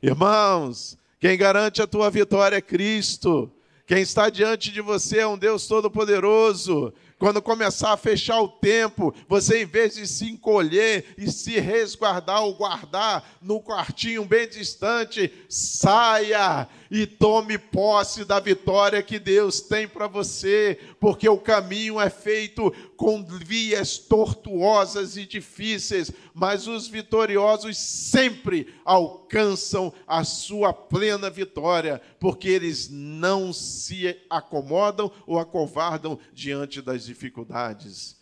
Irmãos, 0.02 0.96
quem 1.20 1.36
garante 1.36 1.82
a 1.82 1.86
tua 1.86 2.10
vitória 2.10 2.56
é 2.56 2.60
Cristo. 2.60 3.52
Quem 3.86 4.00
está 4.00 4.30
diante 4.30 4.72
de 4.72 4.80
você 4.80 5.18
é 5.18 5.26
um 5.26 5.36
Deus 5.36 5.66
Todo-Poderoso. 5.66 6.94
Quando 7.22 7.40
começar 7.40 7.92
a 7.92 7.96
fechar 7.96 8.42
o 8.42 8.48
tempo, 8.48 9.14
você, 9.28 9.62
em 9.62 9.64
vez 9.64 9.94
de 9.94 10.08
se 10.08 10.28
encolher 10.28 11.14
e 11.16 11.30
se 11.30 11.60
resguardar 11.60 12.42
ou 12.42 12.52
guardar 12.52 13.38
no 13.40 13.60
quartinho 13.60 14.24
bem 14.24 14.48
distante, 14.48 15.32
saia 15.48 16.66
e 16.90 17.06
tome 17.06 17.58
posse 17.58 18.24
da 18.24 18.40
vitória 18.40 19.04
que 19.04 19.20
Deus 19.20 19.60
tem 19.60 19.86
para 19.86 20.08
você, 20.08 20.78
porque 20.98 21.28
o 21.28 21.38
caminho 21.38 22.00
é 22.00 22.10
feito 22.10 22.74
com 22.96 23.24
vias 23.24 23.98
tortuosas 23.98 25.16
e 25.16 25.24
difíceis, 25.24 26.10
mas 26.34 26.66
os 26.66 26.88
vitoriosos 26.88 27.78
sempre 27.78 28.74
alcançam 28.84 29.92
a 30.06 30.22
sua 30.22 30.72
plena 30.72 31.30
vitória, 31.30 32.02
porque 32.20 32.48
eles 32.48 32.88
não 32.90 33.52
se 33.52 34.14
acomodam 34.28 35.10
ou 35.26 35.38
acovardam 35.38 36.18
diante 36.32 36.82
das 36.82 37.06
dificuldades. 37.12 38.16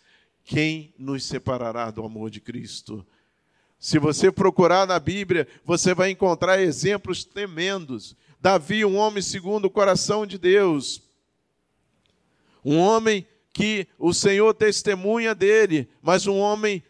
Quem 0.44 0.92
nos 0.98 1.24
separará 1.24 1.90
do 1.90 2.04
amor 2.04 2.30
de 2.30 2.40
Cristo? 2.40 3.06
Se 3.78 3.98
você 3.98 4.30
procurar 4.30 4.86
na 4.86 4.98
Bíblia, 4.98 5.48
você 5.64 5.94
vai 5.94 6.10
encontrar 6.10 6.60
exemplos 6.60 7.24
tremendos. 7.24 8.16
Davi, 8.40 8.84
um 8.84 8.96
homem 8.96 9.22
segundo 9.22 9.66
o 9.66 9.70
coração 9.70 10.26
de 10.26 10.36
Deus, 10.36 11.02
um 12.64 12.78
homem 12.78 13.26
que 13.52 13.86
o 13.98 14.12
Senhor 14.12 14.52
testemunha 14.54 15.34
dele, 15.34 15.88
mas 16.02 16.26
um 16.26 16.38
homem 16.38 16.82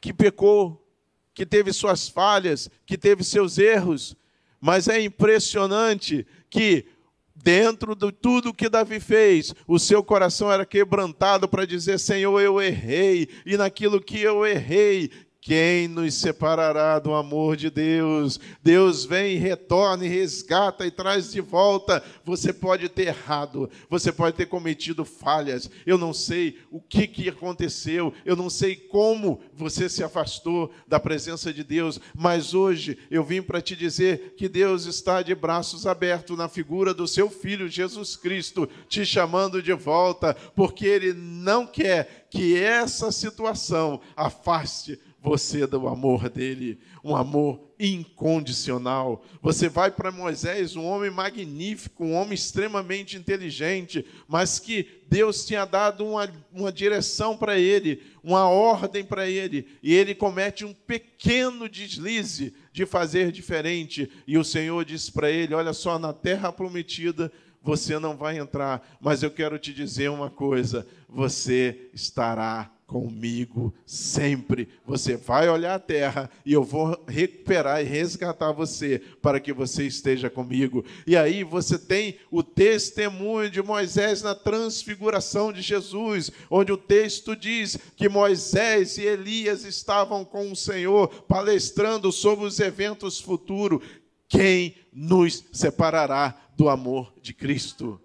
que 0.00 0.12
pecou, 0.12 0.86
que 1.32 1.44
teve 1.44 1.72
suas 1.72 2.08
falhas, 2.08 2.70
que 2.86 2.96
teve 2.96 3.24
seus 3.24 3.58
erros. 3.58 4.16
Mas 4.60 4.88
é 4.88 5.00
impressionante 5.00 6.26
que 6.48 6.86
dentro 7.34 7.94
de 7.94 8.12
tudo 8.12 8.54
que 8.54 8.68
Davi 8.68 9.00
fez, 9.00 9.54
o 9.66 9.78
seu 9.78 10.02
coração 10.02 10.52
era 10.52 10.64
quebrantado 10.64 11.48
para 11.48 11.66
dizer: 11.66 11.98
Senhor, 11.98 12.40
eu 12.40 12.60
errei, 12.60 13.28
e 13.44 13.56
naquilo 13.56 14.00
que 14.00 14.20
eu 14.20 14.46
errei, 14.46 15.10
quem 15.44 15.88
nos 15.88 16.14
separará 16.14 16.98
do 16.98 17.12
amor 17.12 17.54
de 17.54 17.68
Deus? 17.68 18.40
Deus 18.62 19.04
vem, 19.04 19.36
retorna 19.36 20.06
e 20.06 20.08
resgata 20.08 20.86
e 20.86 20.90
traz 20.90 21.32
de 21.32 21.42
volta. 21.42 22.02
Você 22.24 22.50
pode 22.50 22.88
ter 22.88 23.08
errado, 23.08 23.68
você 23.90 24.10
pode 24.10 24.38
ter 24.38 24.46
cometido 24.46 25.04
falhas. 25.04 25.70
Eu 25.84 25.98
não 25.98 26.14
sei 26.14 26.58
o 26.70 26.80
que, 26.80 27.06
que 27.06 27.28
aconteceu, 27.28 28.14
eu 28.24 28.34
não 28.34 28.48
sei 28.48 28.74
como 28.74 29.38
você 29.52 29.86
se 29.86 30.02
afastou 30.02 30.72
da 30.88 30.98
presença 30.98 31.52
de 31.52 31.62
Deus, 31.62 32.00
mas 32.14 32.54
hoje 32.54 32.96
eu 33.10 33.22
vim 33.22 33.42
para 33.42 33.60
te 33.60 33.76
dizer 33.76 34.32
que 34.38 34.48
Deus 34.48 34.86
está 34.86 35.20
de 35.20 35.34
braços 35.34 35.86
abertos 35.86 36.38
na 36.38 36.48
figura 36.48 36.94
do 36.94 37.06
seu 37.06 37.28
filho 37.28 37.68
Jesus 37.68 38.16
Cristo, 38.16 38.66
te 38.88 39.04
chamando 39.04 39.62
de 39.62 39.74
volta, 39.74 40.32
porque 40.56 40.86
Ele 40.86 41.12
não 41.12 41.66
quer 41.66 42.28
que 42.30 42.58
essa 42.58 43.12
situação 43.12 44.00
afaste 44.16 44.98
você 45.24 45.66
do 45.66 45.88
amor 45.88 46.28
dele, 46.28 46.78
um 47.02 47.16
amor 47.16 47.58
incondicional. 47.80 49.24
Você 49.40 49.70
vai 49.70 49.90
para 49.90 50.12
Moisés, 50.12 50.76
um 50.76 50.84
homem 50.84 51.10
magnífico, 51.10 52.04
um 52.04 52.12
homem 52.12 52.34
extremamente 52.34 53.16
inteligente, 53.16 54.04
mas 54.28 54.58
que 54.58 54.86
Deus 55.08 55.46
tinha 55.46 55.64
dado 55.64 56.04
uma, 56.04 56.30
uma 56.52 56.70
direção 56.70 57.38
para 57.38 57.58
ele, 57.58 58.02
uma 58.22 58.46
ordem 58.50 59.02
para 59.02 59.26
ele, 59.26 59.66
e 59.82 59.94
ele 59.94 60.14
comete 60.14 60.62
um 60.62 60.74
pequeno 60.74 61.70
deslize 61.70 62.54
de 62.70 62.84
fazer 62.84 63.32
diferente, 63.32 64.10
e 64.26 64.36
o 64.36 64.44
Senhor 64.44 64.84
diz 64.84 65.08
para 65.08 65.30
ele: 65.30 65.54
Olha 65.54 65.72
só, 65.72 65.98
na 65.98 66.12
terra 66.12 66.52
prometida 66.52 67.32
você 67.62 67.98
não 67.98 68.14
vai 68.14 68.38
entrar, 68.38 68.86
mas 69.00 69.22
eu 69.22 69.30
quero 69.30 69.58
te 69.58 69.72
dizer 69.72 70.10
uma 70.10 70.28
coisa: 70.28 70.86
você 71.08 71.88
estará 71.94 72.73
comigo 72.94 73.74
sempre. 73.84 74.68
Você 74.86 75.16
vai 75.16 75.48
olhar 75.48 75.74
a 75.74 75.80
terra 75.80 76.30
e 76.46 76.52
eu 76.52 76.62
vou 76.62 76.96
recuperar 77.08 77.80
e 77.80 77.84
resgatar 77.84 78.52
você 78.52 79.02
para 79.20 79.40
que 79.40 79.52
você 79.52 79.84
esteja 79.84 80.30
comigo. 80.30 80.84
E 81.04 81.16
aí 81.16 81.42
você 81.42 81.76
tem 81.76 82.18
o 82.30 82.40
testemunho 82.40 83.50
de 83.50 83.60
Moisés 83.60 84.22
na 84.22 84.32
transfiguração 84.32 85.52
de 85.52 85.60
Jesus, 85.60 86.30
onde 86.48 86.70
o 86.70 86.76
texto 86.76 87.34
diz 87.34 87.76
que 87.96 88.08
Moisés 88.08 88.96
e 88.96 89.02
Elias 89.02 89.64
estavam 89.64 90.24
com 90.24 90.52
o 90.52 90.56
Senhor 90.56 91.08
palestrando 91.24 92.12
sobre 92.12 92.46
os 92.46 92.60
eventos 92.60 93.18
futuros. 93.18 93.84
Quem 94.28 94.76
nos 94.92 95.44
separará 95.52 96.40
do 96.56 96.68
amor 96.68 97.12
de 97.20 97.34
Cristo? 97.34 98.00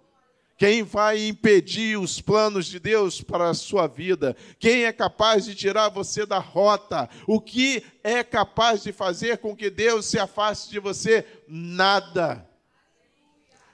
Quem 0.60 0.82
vai 0.82 1.26
impedir 1.26 1.98
os 1.98 2.20
planos 2.20 2.66
de 2.66 2.78
Deus 2.78 3.22
para 3.22 3.48
a 3.48 3.54
sua 3.54 3.86
vida? 3.86 4.36
Quem 4.58 4.84
é 4.84 4.92
capaz 4.92 5.46
de 5.46 5.54
tirar 5.54 5.88
você 5.88 6.26
da 6.26 6.38
rota? 6.38 7.08
O 7.26 7.40
que 7.40 7.82
é 8.04 8.22
capaz 8.22 8.82
de 8.82 8.92
fazer 8.92 9.38
com 9.38 9.56
que 9.56 9.70
Deus 9.70 10.04
se 10.04 10.18
afaste 10.18 10.70
de 10.70 10.78
você? 10.78 11.24
Nada. 11.48 12.46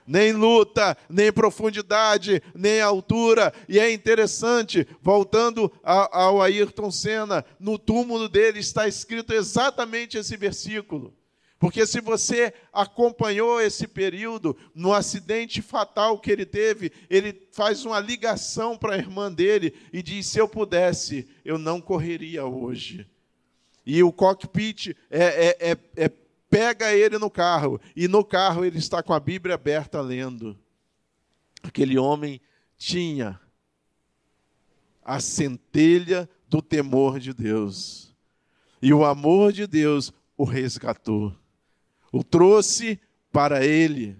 Nem 0.07 0.31
luta, 0.31 0.97
nem 1.09 1.29
profundidade, 1.29 2.41
nem 2.55 2.79
altura. 2.79 3.53
E 3.67 3.77
é 3.77 3.91
interessante, 3.91 4.87
voltando 5.01 5.69
ao 5.83 6.41
Ayrton 6.41 6.89
Senna, 6.89 7.43
no 7.59 7.77
túmulo 7.77 8.29
dele 8.29 8.59
está 8.59 8.87
escrito 8.87 9.33
exatamente 9.33 10.17
esse 10.17 10.37
versículo. 10.37 11.16
Porque 11.59 11.87
se 11.87 11.99
você 11.99 12.53
acompanhou 12.71 13.59
esse 13.59 13.87
período, 13.87 14.55
no 14.75 14.93
acidente 14.93 15.61
fatal 15.61 16.19
que 16.19 16.31
ele 16.31 16.45
teve, 16.45 16.91
ele 17.09 17.47
faz 17.51 17.83
uma 17.83 17.99
ligação 17.99 18.77
para 18.77 18.93
a 18.93 18.97
irmã 18.97 19.31
dele 19.31 19.73
e 19.91 20.03
diz: 20.03 20.27
se 20.27 20.39
eu 20.39 20.47
pudesse, 20.47 21.27
eu 21.43 21.57
não 21.57 21.81
correria 21.81 22.45
hoje. 22.45 23.07
E 23.85 24.03
o 24.03 24.11
cockpit 24.11 24.95
é, 25.09 25.23
é, 25.59 25.71
é, 25.71 25.77
é 25.95 26.11
pega 26.49 26.93
ele 26.93 27.17
no 27.17 27.29
carro, 27.29 27.81
e 27.95 28.07
no 28.07 28.23
carro 28.23 28.63
ele 28.63 28.77
está 28.77 29.01
com 29.01 29.13
a 29.13 29.19
Bíblia 29.19 29.55
aberta 29.55 29.99
lendo. 29.99 30.57
Aquele 31.63 31.97
homem 31.97 32.39
tinha 32.77 33.39
a 35.03 35.19
centelha 35.19 36.29
do 36.47 36.61
temor 36.61 37.19
de 37.19 37.33
Deus. 37.33 38.15
E 38.79 38.93
o 38.93 39.03
amor 39.03 39.51
de 39.51 39.65
Deus 39.65 40.13
o 40.37 40.43
resgatou 40.43 41.35
o 42.11 42.23
trouxe 42.23 42.99
para 43.31 43.65
ele. 43.65 44.17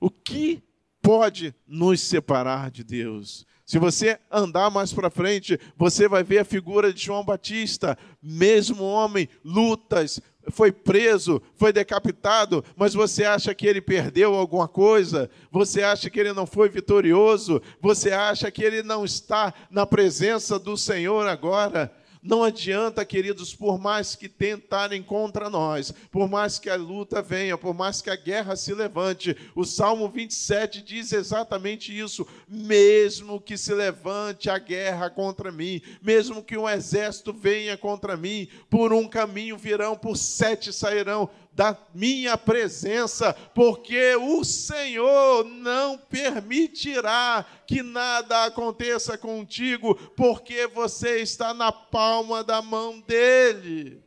O 0.00 0.10
que 0.10 0.62
pode 1.02 1.54
nos 1.66 2.00
separar 2.00 2.70
de 2.70 2.82
Deus. 2.82 3.46
Se 3.66 3.78
você 3.78 4.18
andar 4.30 4.70
mais 4.70 4.92
para 4.92 5.10
frente, 5.10 5.58
você 5.76 6.06
vai 6.06 6.22
ver 6.22 6.38
a 6.38 6.44
figura 6.44 6.92
de 6.92 7.02
João 7.02 7.24
Batista, 7.24 7.96
mesmo 8.22 8.84
homem, 8.84 9.28
lutas, 9.42 10.20
foi 10.50 10.70
preso, 10.70 11.40
foi 11.56 11.72
decapitado, 11.72 12.62
mas 12.76 12.92
você 12.92 13.24
acha 13.24 13.54
que 13.54 13.66
ele 13.66 13.80
perdeu 13.80 14.34
alguma 14.34 14.68
coisa? 14.68 15.30
Você 15.50 15.82
acha 15.82 16.10
que 16.10 16.20
ele 16.20 16.32
não 16.32 16.46
foi 16.46 16.68
vitorioso? 16.68 17.62
Você 17.80 18.12
acha 18.12 18.50
que 18.50 18.62
ele 18.62 18.82
não 18.82 19.04
está 19.04 19.54
na 19.70 19.86
presença 19.86 20.58
do 20.58 20.76
Senhor 20.76 21.26
agora? 21.26 21.90
Não 22.26 22.42
adianta, 22.42 23.04
queridos, 23.04 23.54
por 23.54 23.78
mais 23.78 24.16
que 24.16 24.30
tentarem 24.30 25.02
contra 25.02 25.50
nós, 25.50 25.92
por 26.10 26.26
mais 26.26 26.58
que 26.58 26.70
a 26.70 26.74
luta 26.74 27.20
venha, 27.20 27.58
por 27.58 27.74
mais 27.74 28.00
que 28.00 28.08
a 28.08 28.16
guerra 28.16 28.56
se 28.56 28.72
levante, 28.72 29.36
o 29.54 29.62
Salmo 29.62 30.08
27 30.08 30.80
diz 30.80 31.12
exatamente 31.12 31.96
isso: 31.96 32.26
mesmo 32.48 33.38
que 33.38 33.58
se 33.58 33.74
levante 33.74 34.48
a 34.48 34.56
guerra 34.56 35.10
contra 35.10 35.52
mim, 35.52 35.82
mesmo 36.00 36.42
que 36.42 36.56
um 36.56 36.66
exército 36.66 37.30
venha 37.30 37.76
contra 37.76 38.16
mim, 38.16 38.48
por 38.70 38.90
um 38.94 39.06
caminho 39.06 39.58
virão, 39.58 39.94
por 39.94 40.16
sete 40.16 40.72
sairão, 40.72 41.28
da 41.54 41.76
minha 41.94 42.36
presença, 42.36 43.32
porque 43.54 44.16
o 44.16 44.44
Senhor 44.44 45.44
não 45.44 45.96
permitirá 45.96 47.46
que 47.66 47.82
nada 47.82 48.44
aconteça 48.44 49.16
contigo, 49.16 49.94
porque 50.16 50.66
você 50.66 51.20
está 51.20 51.54
na 51.54 51.72
palma 51.72 52.44
da 52.44 52.60
mão 52.60 53.00
dele. 53.00 54.03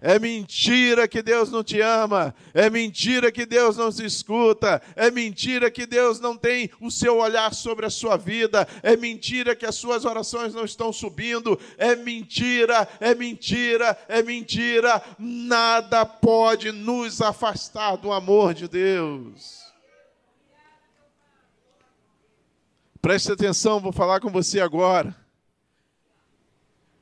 É 0.00 0.18
mentira 0.18 1.08
que 1.08 1.22
Deus 1.22 1.50
não 1.50 1.64
te 1.64 1.80
ama, 1.80 2.34
é 2.52 2.68
mentira 2.68 3.32
que 3.32 3.46
Deus 3.46 3.78
não 3.78 3.90
se 3.90 4.04
escuta, 4.04 4.82
é 4.94 5.10
mentira 5.10 5.70
que 5.70 5.86
Deus 5.86 6.20
não 6.20 6.36
tem 6.36 6.70
o 6.80 6.90
seu 6.90 7.16
olhar 7.16 7.54
sobre 7.54 7.86
a 7.86 7.90
sua 7.90 8.18
vida, 8.18 8.68
é 8.82 8.94
mentira 8.94 9.56
que 9.56 9.64
as 9.64 9.74
suas 9.74 10.04
orações 10.04 10.52
não 10.52 10.66
estão 10.66 10.92
subindo, 10.92 11.58
é 11.78 11.96
mentira, 11.96 12.86
é 13.00 13.14
mentira, 13.14 13.98
é 14.06 14.22
mentira. 14.22 15.02
Nada 15.18 16.04
pode 16.04 16.72
nos 16.72 17.22
afastar 17.22 17.96
do 17.96 18.12
amor 18.12 18.52
de 18.52 18.68
Deus. 18.68 19.64
Preste 23.00 23.32
atenção, 23.32 23.80
vou 23.80 23.92
falar 23.92 24.20
com 24.20 24.30
você 24.30 24.60
agora. 24.60 25.25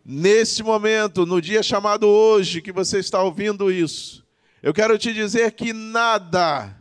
Nesse 0.04 0.62
momento, 0.62 1.24
no 1.24 1.40
dia 1.40 1.62
chamado 1.62 2.06
hoje, 2.06 2.60
que 2.60 2.70
você 2.70 2.98
está 2.98 3.22
ouvindo 3.22 3.72
isso, 3.72 4.22
eu 4.62 4.74
quero 4.74 4.98
te 4.98 5.14
dizer 5.14 5.52
que 5.52 5.72
nada, 5.72 6.76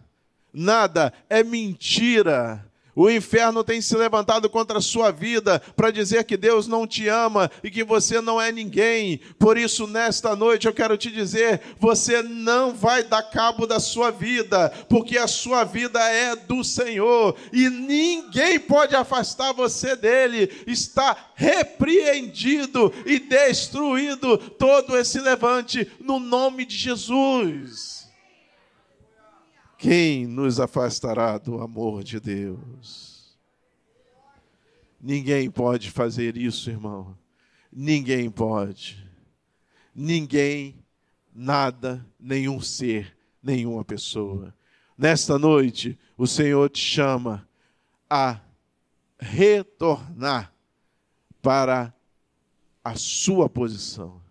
nada 0.53 1.13
é 1.29 1.41
mentira 1.43 2.69
o 2.95 3.09
inferno 3.09 3.63
tem 3.63 3.81
se 3.81 3.95
levantado 3.95 4.49
contra 4.49 4.77
a 4.77 4.81
sua 4.81 5.11
vida 5.11 5.61
para 5.75 5.91
dizer 5.91 6.23
que 6.25 6.37
Deus 6.37 6.67
não 6.67 6.85
te 6.85 7.07
ama 7.07 7.49
e 7.63 7.71
que 7.71 7.83
você 7.83 8.21
não 8.21 8.39
é 8.39 8.51
ninguém. 8.51 9.19
Por 9.39 9.57
isso, 9.57 9.87
nesta 9.87 10.35
noite, 10.35 10.67
eu 10.67 10.73
quero 10.73 10.97
te 10.97 11.09
dizer: 11.09 11.61
você 11.79 12.21
não 12.21 12.73
vai 12.73 13.03
dar 13.03 13.23
cabo 13.23 13.65
da 13.65 13.79
sua 13.79 14.11
vida, 14.11 14.69
porque 14.89 15.17
a 15.17 15.27
sua 15.27 15.63
vida 15.63 15.99
é 15.99 16.35
do 16.35 16.63
Senhor 16.63 17.35
e 17.51 17.69
ninguém 17.69 18.59
pode 18.59 18.95
afastar 18.95 19.53
você 19.53 19.95
dele. 19.95 20.51
Está 20.67 21.31
repreendido 21.35 22.93
e 23.05 23.19
destruído 23.19 24.37
todo 24.37 24.97
esse 24.97 25.19
levante 25.19 25.91
no 25.99 26.19
nome 26.19 26.65
de 26.65 26.75
Jesus. 26.75 27.92
Quem 29.83 30.25
nos 30.25 30.61
afastará 30.61 31.37
do 31.37 31.59
amor 31.59 32.05
de 32.05 32.17
Deus? 32.17 33.37
Ninguém 34.97 35.51
pode 35.51 35.91
fazer 35.91 36.37
isso, 36.37 36.69
irmão. 36.69 37.17
Ninguém 37.69 38.31
pode. 38.31 39.05
Ninguém, 39.93 40.81
nada, 41.35 42.05
nenhum 42.17 42.61
ser, 42.61 43.13
nenhuma 43.43 43.83
pessoa. 43.83 44.55
Nesta 44.97 45.37
noite, 45.37 45.99
o 46.17 46.25
Senhor 46.25 46.69
te 46.69 46.79
chama 46.79 47.45
a 48.09 48.39
retornar 49.19 50.53
para 51.41 51.93
a 52.81 52.95
sua 52.95 53.49
posição. 53.49 54.22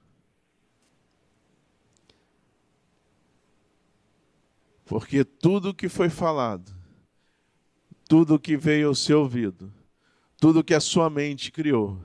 Porque 4.92 5.24
tudo 5.24 5.72
que 5.72 5.88
foi 5.88 6.10
falado, 6.10 6.70
tudo 8.06 8.38
que 8.38 8.58
veio 8.58 8.88
ao 8.88 8.94
seu 8.94 9.20
ouvido, 9.20 9.72
tudo 10.36 10.62
que 10.62 10.74
a 10.74 10.80
sua 10.80 11.08
mente 11.08 11.50
criou, 11.50 11.98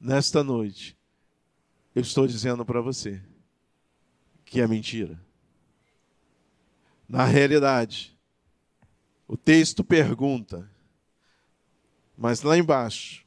nesta 0.00 0.42
noite, 0.42 0.96
eu 1.94 2.00
estou 2.00 2.26
dizendo 2.26 2.64
para 2.64 2.80
você 2.80 3.22
que 4.42 4.58
é 4.58 4.66
mentira. 4.66 5.22
Na 7.06 7.26
realidade, 7.26 8.18
o 9.28 9.36
texto 9.36 9.84
pergunta, 9.84 10.66
mas 12.16 12.40
lá 12.40 12.56
embaixo, 12.56 13.22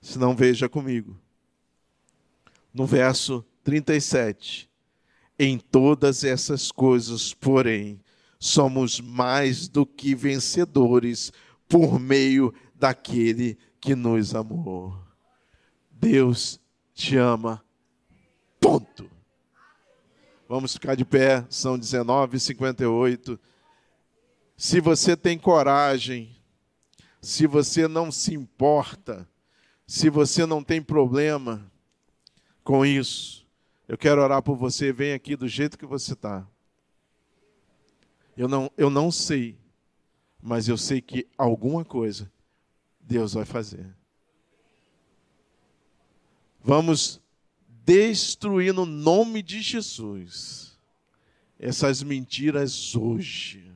se 0.00 0.20
não 0.20 0.36
veja 0.36 0.68
comigo, 0.68 1.20
no 2.72 2.86
verso 2.86 3.44
37, 3.64 4.67
em 5.38 5.58
todas 5.58 6.24
essas 6.24 6.72
coisas, 6.72 7.32
porém, 7.32 8.00
somos 8.38 9.00
mais 9.00 9.68
do 9.68 9.86
que 9.86 10.14
vencedores 10.14 11.32
por 11.68 12.00
meio 12.00 12.52
daquele 12.74 13.56
que 13.80 13.94
nos 13.94 14.34
amou. 14.34 14.96
Deus 15.90 16.60
te 16.94 17.16
ama. 17.16 17.62
Ponto. 18.60 19.08
Vamos 20.48 20.72
ficar 20.72 20.94
de 20.94 21.04
pé, 21.04 21.44
são 21.50 21.78
19h58. 21.78 23.38
Se 24.56 24.80
você 24.80 25.16
tem 25.16 25.38
coragem, 25.38 26.36
se 27.20 27.46
você 27.46 27.86
não 27.86 28.10
se 28.10 28.34
importa, 28.34 29.28
se 29.86 30.08
você 30.08 30.46
não 30.46 30.62
tem 30.62 30.82
problema 30.82 31.70
com 32.64 32.84
isso, 32.84 33.46
eu 33.88 33.96
quero 33.96 34.22
orar 34.22 34.42
por 34.42 34.54
você, 34.54 34.92
vem 34.92 35.14
aqui 35.14 35.34
do 35.34 35.48
jeito 35.48 35.78
que 35.78 35.86
você 35.86 36.12
está. 36.12 36.46
Eu 38.36 38.46
não, 38.46 38.70
eu 38.76 38.90
não 38.90 39.10
sei, 39.10 39.56
mas 40.42 40.68
eu 40.68 40.76
sei 40.76 41.00
que 41.00 41.26
alguma 41.38 41.86
coisa 41.86 42.30
Deus 43.00 43.32
vai 43.32 43.46
fazer. 43.46 43.86
Vamos 46.62 47.18
destruir 47.66 48.74
no 48.74 48.84
nome 48.84 49.42
de 49.42 49.62
Jesus 49.62 50.78
essas 51.58 52.02
mentiras 52.02 52.94
hoje. 52.94 53.72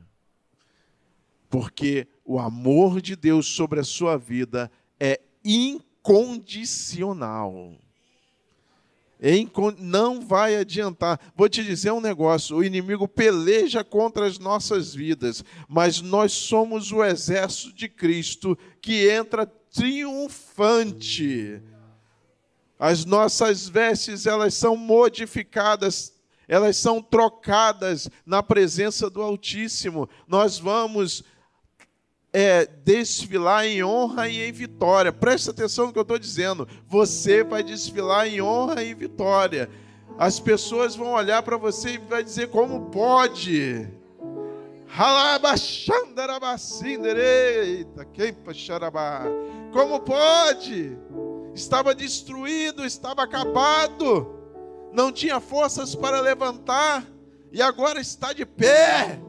Porque 1.49 2.07
o 2.23 2.37
amor 2.39 3.01
de 3.01 3.15
Deus 3.15 3.47
sobre 3.47 3.79
a 3.79 3.83
sua 3.83 4.15
vida 4.15 4.71
é 4.99 5.19
incondicional 5.43 7.79
não 9.79 10.19
vai 10.19 10.57
adiantar. 10.57 11.19
Vou 11.35 11.47
te 11.47 11.63
dizer 11.63 11.91
um 11.91 12.01
negócio: 12.01 12.57
o 12.57 12.63
inimigo 12.63 13.07
peleja 13.07 13.83
contra 13.83 14.25
as 14.25 14.37
nossas 14.37 14.93
vidas, 14.93 15.43
mas 15.67 16.01
nós 16.01 16.33
somos 16.33 16.91
o 16.91 17.03
exército 17.03 17.73
de 17.73 17.87
Cristo 17.87 18.57
que 18.81 19.09
entra 19.09 19.45
triunfante. 19.45 21.61
As 22.77 23.05
nossas 23.05 23.69
vestes, 23.69 24.25
elas 24.25 24.55
são 24.55 24.75
modificadas, 24.75 26.13
elas 26.47 26.75
são 26.75 27.01
trocadas 27.01 28.09
na 28.25 28.43
presença 28.43 29.09
do 29.09 29.21
Altíssimo. 29.21 30.09
Nós 30.27 30.59
vamos 30.59 31.23
é, 32.33 32.67
desfilar 32.83 33.65
em 33.65 33.83
honra 33.83 34.27
e 34.27 34.41
em 34.41 34.51
vitória. 34.51 35.13
Presta 35.13 35.51
atenção 35.51 35.85
no 35.85 35.93
que 35.93 35.99
eu 35.99 36.03
estou 36.03 36.17
dizendo. 36.17 36.67
Você 36.87 37.43
vai 37.43 37.61
desfilar 37.61 38.27
em 38.27 38.41
honra 38.41 38.83
e 38.83 38.93
vitória. 38.95 39.69
As 40.17 40.39
pessoas 40.39 40.95
vão 40.95 41.11
olhar 41.13 41.43
para 41.43 41.57
você 41.57 41.91
e 41.91 41.97
vai 41.99 42.23
dizer 42.23 42.49
como 42.49 42.89
pode. 42.89 43.87
Como 49.71 49.99
pode? 49.99 50.97
Estava 51.53 51.93
destruído, 51.93 52.83
estava 52.83 53.23
acabado, 53.23 54.39
não 54.91 55.11
tinha 55.11 55.39
forças 55.39 55.95
para 55.95 56.19
levantar 56.19 57.05
e 57.51 57.61
agora 57.61 57.99
está 57.99 58.33
de 58.33 58.45
pé 58.45 59.19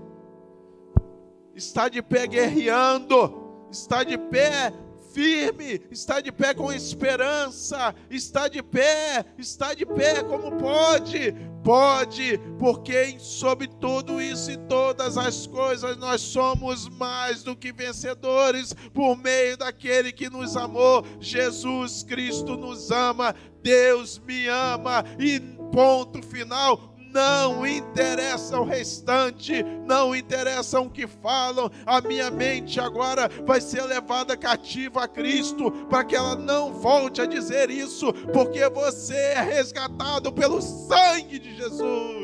está 1.55 1.88
de 1.88 2.03
pé 2.03 2.27
guerreando, 2.27 3.67
está 3.71 4.03
de 4.03 4.19
pé 4.19 4.73
firme, 5.14 5.81
está 5.93 6.21
de 6.21 6.33
pé 6.33 6.53
com 6.53 6.73
esperança, 6.73 7.95
está 8.11 8.49
de 8.49 8.61
pé, 8.62 9.25
está 9.38 9.73
de 9.73 9.87
pé 9.87 10.25
como 10.25 10.51
pode, 10.59 11.33
pode, 11.62 12.38
porque 12.59 13.17
sobre 13.21 13.69
tudo 13.69 14.21
isso 14.21 14.51
e 14.51 14.57
todas 14.57 15.17
as 15.17 15.47
coisas 15.47 15.97
nós 15.97 16.21
somos 16.21 16.88
mais 16.88 17.45
do 17.45 17.55
que 17.55 17.73
vencedores 17.73 18.75
por 18.93 19.17
meio 19.17 19.57
daquele 19.57 20.11
que 20.11 20.29
nos 20.29 20.57
amou. 20.57 21.07
Jesus 21.21 22.03
Cristo 22.03 22.57
nos 22.57 22.90
ama, 22.90 23.35
Deus 23.62 24.19
me 24.19 24.49
ama. 24.49 25.05
E 25.19 25.38
ponto 25.71 26.23
final 26.23 26.94
não 27.14 27.64
interessa 27.64 28.59
o 28.59 28.64
restante, 28.64 29.62
não 29.87 30.16
interessa 30.16 30.81
o 30.81 30.90
que 30.90 31.07
falam, 31.07 31.70
a 31.87 32.00
minha 32.00 32.29
mente 32.29 32.81
agora 32.81 33.31
vai 33.46 33.61
ser 33.61 33.83
levada 33.85 34.37
cativa 34.37 35.05
a 35.05 35.09
Cristo, 35.09 35.70
para 35.88 36.05
que 36.05 36.16
ela 36.16 36.35
não 36.35 36.74
volte 36.74 37.20
a 37.20 37.27
dizer 37.27 37.70
isso, 37.70 38.12
porque 38.33 38.68
você 38.68 39.14
é 39.14 39.40
resgatado 39.40 40.33
pelo 40.33 40.61
sangue 40.61 41.38
de 41.38 41.55
Jesus. 41.57 42.24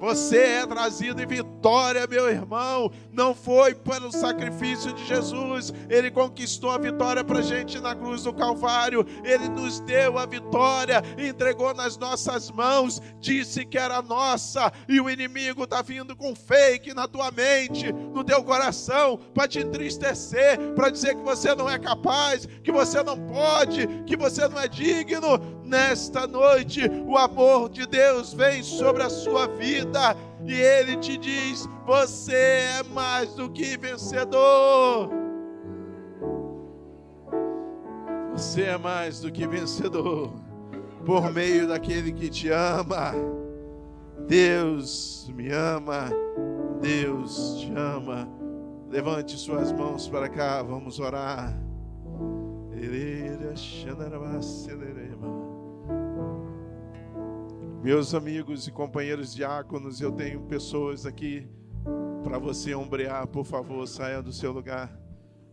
Você 0.00 0.38
é 0.38 0.66
trazido 0.66 1.22
em 1.22 1.26
vitória, 1.26 2.06
meu 2.06 2.26
irmão. 2.30 2.90
Não 3.12 3.34
foi 3.34 3.74
pelo 3.74 4.10
sacrifício 4.10 4.94
de 4.94 5.04
Jesus. 5.04 5.74
Ele 5.90 6.10
conquistou 6.10 6.70
a 6.70 6.78
vitória 6.78 7.22
para 7.22 7.40
a 7.40 7.42
gente 7.42 7.78
na 7.78 7.94
cruz 7.94 8.22
do 8.22 8.32
Calvário. 8.32 9.06
Ele 9.22 9.46
nos 9.50 9.78
deu 9.80 10.18
a 10.18 10.24
vitória, 10.24 11.02
entregou 11.18 11.74
nas 11.74 11.98
nossas 11.98 12.50
mãos, 12.50 13.02
disse 13.20 13.66
que 13.66 13.76
era 13.76 14.00
nossa. 14.00 14.72
E 14.88 14.98
o 15.02 15.10
inimigo 15.10 15.64
está 15.64 15.82
vindo 15.82 16.16
com 16.16 16.34
fake 16.34 16.94
na 16.94 17.06
tua 17.06 17.30
mente, 17.30 17.92
no 17.92 18.24
teu 18.24 18.42
coração, 18.42 19.18
para 19.34 19.46
te 19.46 19.58
entristecer, 19.58 20.58
para 20.74 20.88
dizer 20.88 21.14
que 21.14 21.22
você 21.22 21.54
não 21.54 21.68
é 21.68 21.78
capaz, 21.78 22.46
que 22.64 22.72
você 22.72 23.02
não 23.02 23.18
pode, 23.26 23.86
que 24.06 24.16
você 24.16 24.48
não 24.48 24.58
é 24.58 24.66
digno 24.66 25.60
nesta 25.62 26.26
noite 26.26 26.80
o 27.06 27.16
amor 27.16 27.68
de 27.68 27.86
Deus 27.86 28.34
vem 28.34 28.60
sobre 28.60 29.04
a 29.04 29.08
sua 29.08 29.46
vida 29.46 29.89
e 30.46 30.52
ele 30.52 30.96
te 30.96 31.16
diz: 31.16 31.68
você 31.86 32.34
é 32.34 32.82
mais 32.92 33.34
do 33.34 33.50
que 33.50 33.76
vencedor. 33.76 35.10
Você 38.32 38.62
é 38.62 38.78
mais 38.78 39.20
do 39.20 39.30
que 39.30 39.46
vencedor 39.46 40.32
por 41.04 41.32
meio 41.32 41.68
daquele 41.68 42.12
que 42.12 42.28
te 42.28 42.48
ama. 42.50 43.12
Deus 44.26 45.30
me 45.34 45.50
ama, 45.50 46.10
Deus 46.80 47.58
te 47.60 47.72
ama. 47.74 48.28
Levante 48.88 49.36
suas 49.36 49.72
mãos 49.72 50.08
para 50.08 50.28
cá, 50.28 50.62
vamos 50.62 50.98
orar. 51.00 51.54
Meus 57.82 58.14
amigos 58.14 58.68
e 58.68 58.70
companheiros 58.70 59.34
diáconos, 59.34 60.02
eu 60.02 60.12
tenho 60.12 60.42
pessoas 60.42 61.06
aqui 61.06 61.48
para 62.22 62.38
você 62.38 62.74
ombrear, 62.74 63.26
por 63.26 63.44
favor, 63.44 63.88
saia 63.88 64.22
do 64.22 64.32
seu 64.34 64.52
lugar. 64.52 64.94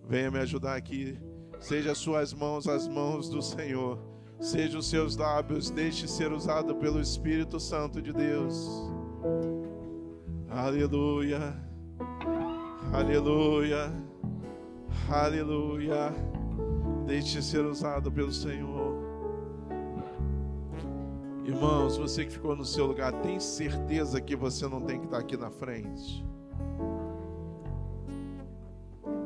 Venha 0.06 0.30
me 0.30 0.38
ajudar 0.40 0.76
aqui. 0.76 1.18
Seja 1.58 1.94
as 1.94 1.98
suas 1.98 2.34
mãos 2.34 2.68
as 2.68 2.86
mãos 2.86 3.30
do 3.30 3.42
Senhor. 3.42 3.98
Seja 4.42 4.78
os 4.78 4.90
seus 4.90 5.16
lábios, 5.16 5.70
deixe 5.70 6.06
ser 6.06 6.34
usado 6.34 6.76
pelo 6.76 7.00
Espírito 7.00 7.62
Santo 7.62 8.02
de 8.02 8.12
Deus. 8.12 8.70
Aleluia. 10.50 11.56
Aleluia. 12.92 13.90
Aleluia. 15.10 16.14
Deixe 17.06 17.42
ser 17.42 17.66
usado 17.66 18.12
pelo 18.12 18.34
Senhor. 18.34 18.77
Irmãos, 21.48 21.96
você 21.96 22.26
que 22.26 22.34
ficou 22.34 22.58
no 22.58 22.66
seu 22.66 22.86
lugar, 22.86 23.14
tem 23.22 23.40
certeza 23.40 24.20
que 24.20 24.36
você 24.36 24.68
não 24.68 24.82
tem 24.82 25.00
que 25.00 25.06
estar 25.06 25.20
aqui 25.20 25.38
na 25.38 25.50
frente? 25.50 26.26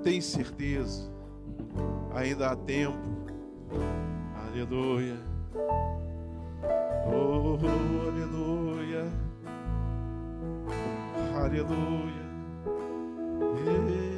Tem 0.04 0.22
certeza? 0.22 1.12
Ainda 2.14 2.52
há 2.52 2.56
tempo. 2.56 3.00
Aleluia. 4.48 5.18
Oh, 7.08 7.58
aleluia. 7.58 9.10
Aleluia. 11.36 12.22
Aleluia. 13.58 14.11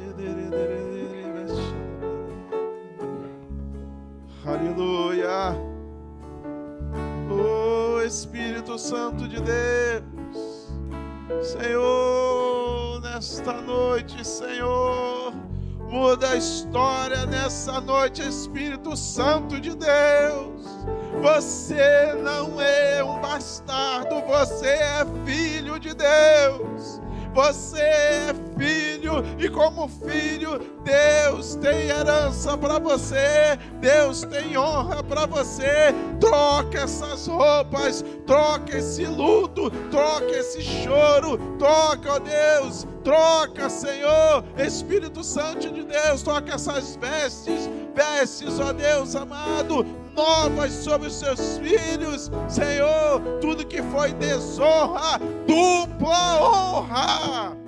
Espírito 8.14 8.78
Santo 8.78 9.26
de 9.26 9.40
Deus. 9.40 10.72
Senhor, 11.42 13.00
nesta 13.00 13.54
noite, 13.54 14.24
Senhor, 14.24 15.34
muda 15.90 16.30
a 16.30 16.36
história 16.36 17.26
nessa 17.26 17.80
noite, 17.80 18.22
Espírito 18.22 18.96
Santo 18.96 19.60
de 19.60 19.74
Deus. 19.74 20.62
Você 21.22 22.14
não 22.22 22.60
é 22.60 23.02
um 23.02 23.20
bastardo, 23.20 24.22
você 24.22 24.68
é 24.68 25.04
filho 25.26 25.80
de 25.80 25.92
Deus. 25.92 27.00
Você 27.34 27.80
é 27.80 28.34
filho 28.56 29.24
e 29.38 29.48
como 29.48 29.88
filho, 29.88 30.60
Deus 30.82 31.54
tem 31.56 31.88
herança 31.88 32.56
para 32.56 32.78
você, 32.78 33.58
Deus 33.80 34.22
tem 34.22 34.56
honra 34.56 35.02
para 35.02 35.26
você. 35.26 35.94
Troca 36.20 36.80
essas 36.80 37.26
roupas, 37.26 38.04
troca 38.26 38.78
esse 38.78 39.04
luto, 39.06 39.70
troca 39.90 40.30
esse 40.30 40.62
choro, 40.62 41.38
troca, 41.58 42.14
ó 42.14 42.18
Deus, 42.18 42.86
troca, 43.02 43.68
Senhor, 43.68 44.44
Espírito 44.56 45.22
Santo 45.22 45.70
de 45.70 45.82
Deus, 45.84 46.22
troca 46.22 46.54
essas 46.54 46.96
vestes, 46.96 47.68
vestes, 47.94 48.58
ó 48.60 48.72
Deus 48.72 49.14
amado, 49.14 49.84
novas 50.14 50.72
sobre 50.72 51.08
os 51.08 51.14
seus 51.14 51.58
filhos, 51.58 52.30
Senhor. 52.48 53.20
Tudo 53.40 53.66
que 53.66 53.82
foi 53.82 54.12
desonra, 54.12 55.18
dupla 55.46 56.40
honra. 56.40 57.63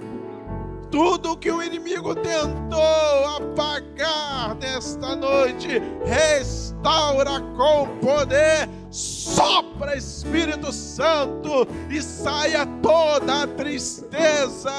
Tudo 0.97 1.37
que 1.37 1.51
o 1.51 1.63
inimigo 1.63 2.15
tentou 2.15 3.27
apagar 3.37 4.57
nesta 4.59 5.15
noite, 5.15 5.69
restaura 6.07 7.39
com 7.55 7.87
poder, 7.99 8.67
sopra 8.91 9.95
Espírito 9.95 10.73
Santo 10.73 11.69
e 11.91 12.01
saia 12.01 12.65
toda 12.83 13.43
a 13.43 13.47
tristeza, 13.47 14.73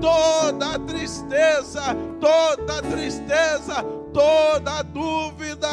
toda 0.00 0.76
a 0.76 0.78
tristeza, 0.78 1.82
toda 2.20 2.78
a 2.78 2.82
tristeza, 2.82 3.82
toda 4.12 4.78
a 4.78 4.82
dúvida, 4.82 5.68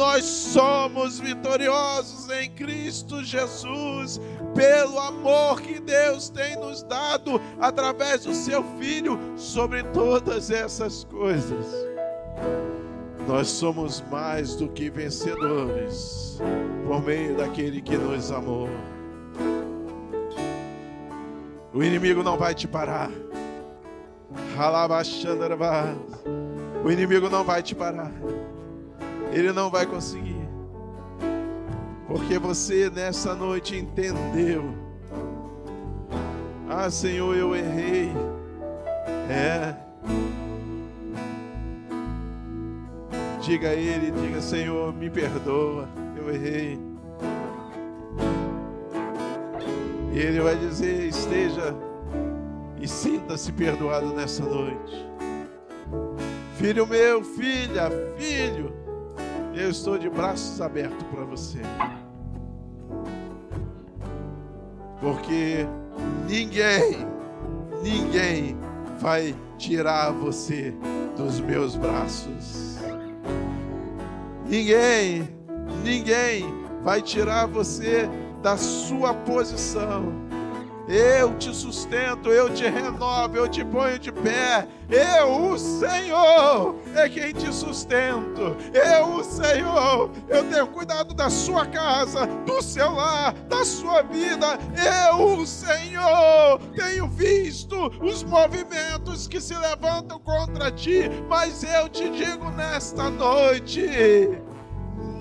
nós 0.00 0.24
somos 0.24 1.20
vitoriosos 1.20 2.30
em 2.30 2.48
Cristo 2.52 3.22
Jesus, 3.22 4.18
pelo 4.54 4.98
amor 4.98 5.60
que 5.60 5.78
Deus 5.78 6.30
tem 6.30 6.56
nos 6.56 6.82
dado 6.82 7.38
através 7.60 8.24
do 8.24 8.34
seu 8.34 8.64
Filho 8.78 9.18
sobre 9.36 9.82
todas 9.82 10.50
essas 10.50 11.04
coisas. 11.04 11.66
Nós 13.28 13.48
somos 13.48 14.02
mais 14.10 14.56
do 14.56 14.70
que 14.70 14.88
vencedores 14.88 16.38
por 16.86 17.02
meio 17.02 17.36
daquele 17.36 17.82
que 17.82 17.98
nos 17.98 18.32
amou. 18.32 18.70
O 21.74 21.84
inimigo 21.84 22.22
não 22.22 22.38
vai 22.38 22.54
te 22.54 22.66
parar. 22.66 23.10
O 26.82 26.90
inimigo 26.90 27.28
não 27.28 27.44
vai 27.44 27.62
te 27.62 27.74
parar. 27.74 28.10
Ele 29.32 29.52
não 29.52 29.70
vai 29.70 29.86
conseguir. 29.86 30.48
Porque 32.06 32.38
você 32.38 32.90
nessa 32.90 33.34
noite 33.34 33.76
entendeu. 33.76 34.74
Ah, 36.68 36.90
Senhor, 36.90 37.36
eu 37.36 37.54
errei. 37.54 38.12
É. 39.28 39.74
Diga 43.40 43.68
a 43.68 43.74
Ele, 43.74 44.10
diga, 44.10 44.40
Senhor, 44.40 44.92
me 44.92 45.08
perdoa, 45.08 45.88
eu 46.16 46.34
errei. 46.34 46.78
E 50.12 50.18
Ele 50.18 50.40
vai 50.40 50.56
dizer: 50.56 51.08
esteja 51.08 51.74
e 52.80 52.88
sinta-se 52.88 53.52
perdoado 53.52 54.12
nessa 54.14 54.44
noite. 54.44 55.08
Filho 56.56 56.86
meu, 56.86 57.24
filha, 57.24 57.90
filho, 58.18 58.72
eu 59.54 59.70
estou 59.70 59.98
de 59.98 60.08
braços 60.08 60.60
abertos 60.60 61.02
para 61.08 61.24
você. 61.24 61.60
Porque 65.00 65.66
ninguém, 66.28 67.06
ninguém 67.82 68.56
vai 69.00 69.34
tirar 69.56 70.12
você 70.12 70.74
dos 71.16 71.40
meus 71.40 71.76
braços. 71.76 72.76
Ninguém, 74.46 75.28
ninguém 75.82 76.44
vai 76.82 77.00
tirar 77.00 77.46
você 77.46 78.08
da 78.42 78.56
sua 78.56 79.14
posição. 79.14 80.12
Eu 80.92 81.38
te 81.38 81.54
sustento, 81.54 82.30
eu 82.30 82.52
te 82.52 82.64
renovo, 82.64 83.36
eu 83.36 83.46
te 83.46 83.64
ponho 83.64 83.96
de 83.96 84.10
pé. 84.10 84.66
Eu, 84.88 85.52
o 85.52 85.56
Senhor, 85.56 86.74
é 86.96 87.08
quem 87.08 87.32
te 87.32 87.54
sustento. 87.54 88.56
Eu, 88.74 89.14
o 89.14 89.22
Senhor, 89.22 90.10
eu 90.28 90.44
tenho 90.50 90.66
cuidado 90.66 91.14
da 91.14 91.30
sua 91.30 91.64
casa, 91.64 92.26
do 92.44 92.60
seu 92.60 92.90
lar, 92.90 93.32
da 93.48 93.64
sua 93.64 94.02
vida. 94.02 94.58
Eu, 95.08 95.38
o 95.38 95.46
Senhor, 95.46 96.58
tenho 96.74 97.06
visto 97.06 97.76
os 98.02 98.24
movimentos 98.24 99.28
que 99.28 99.40
se 99.40 99.54
levantam 99.54 100.18
contra 100.18 100.72
ti, 100.72 101.08
mas 101.28 101.62
eu 101.62 101.88
te 101.88 102.08
digo 102.10 102.50
nesta 102.50 103.08
noite: 103.08 103.86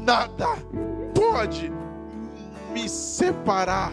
nada 0.04 0.48
pode 1.14 1.72
me 2.74 2.90
separar 2.90 3.92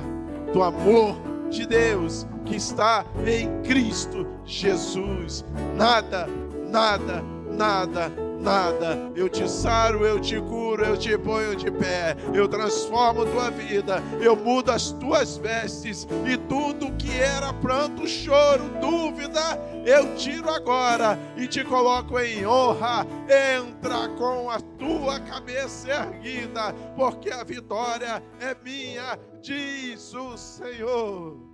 do 0.55 0.63
amor 0.63 1.36
de 1.51 1.67
Deus 1.67 2.27
que 2.45 2.57
está 2.57 3.05
em 3.27 3.63
Cristo 3.63 4.27
Jesus. 4.45 5.45
Nada, 5.77 6.27
nada, 6.69 7.23
nada, 7.51 8.11
nada. 8.41 9.11
Eu 9.15 9.29
te 9.29 9.49
saro, 9.49 10.05
eu 10.05 10.21
te 10.21 10.41
curo, 10.41 10.85
eu 10.85 10.97
te 10.97 11.17
ponho 11.19 11.57
de 11.57 11.71
pé, 11.71 12.17
eu 12.33 12.49
transformo 12.49 13.25
tua 13.27 13.51
vida, 13.51 14.03
eu 14.21 14.37
mudo 14.37 14.71
as 14.71 14.93
tuas 14.93 15.37
vestes 15.37 16.07
e 16.27 16.37
tudo 16.37 16.93
que 16.93 17.19
era 17.19 17.53
pranto, 17.53 18.07
choro, 18.07 18.65
dúvida, 18.81 19.41
eu 19.85 20.15
tiro 20.17 20.51
agora 20.51 21.19
e 21.37 21.47
te 21.47 21.63
coloco 21.65 22.19
em 22.19 22.47
honra. 22.47 23.07
Entra 23.29 24.09
com 24.17 24.51
a 24.51 24.61
tua 24.61 25.21
cabeça 25.21 25.89
erguida, 25.91 26.75
porque 26.97 27.31
a 27.31 27.45
vitória 27.45 28.23
é 28.41 28.57
minha, 28.65 29.19
diz 29.41 30.13
o 30.15 30.37
Senhor. 30.37 31.46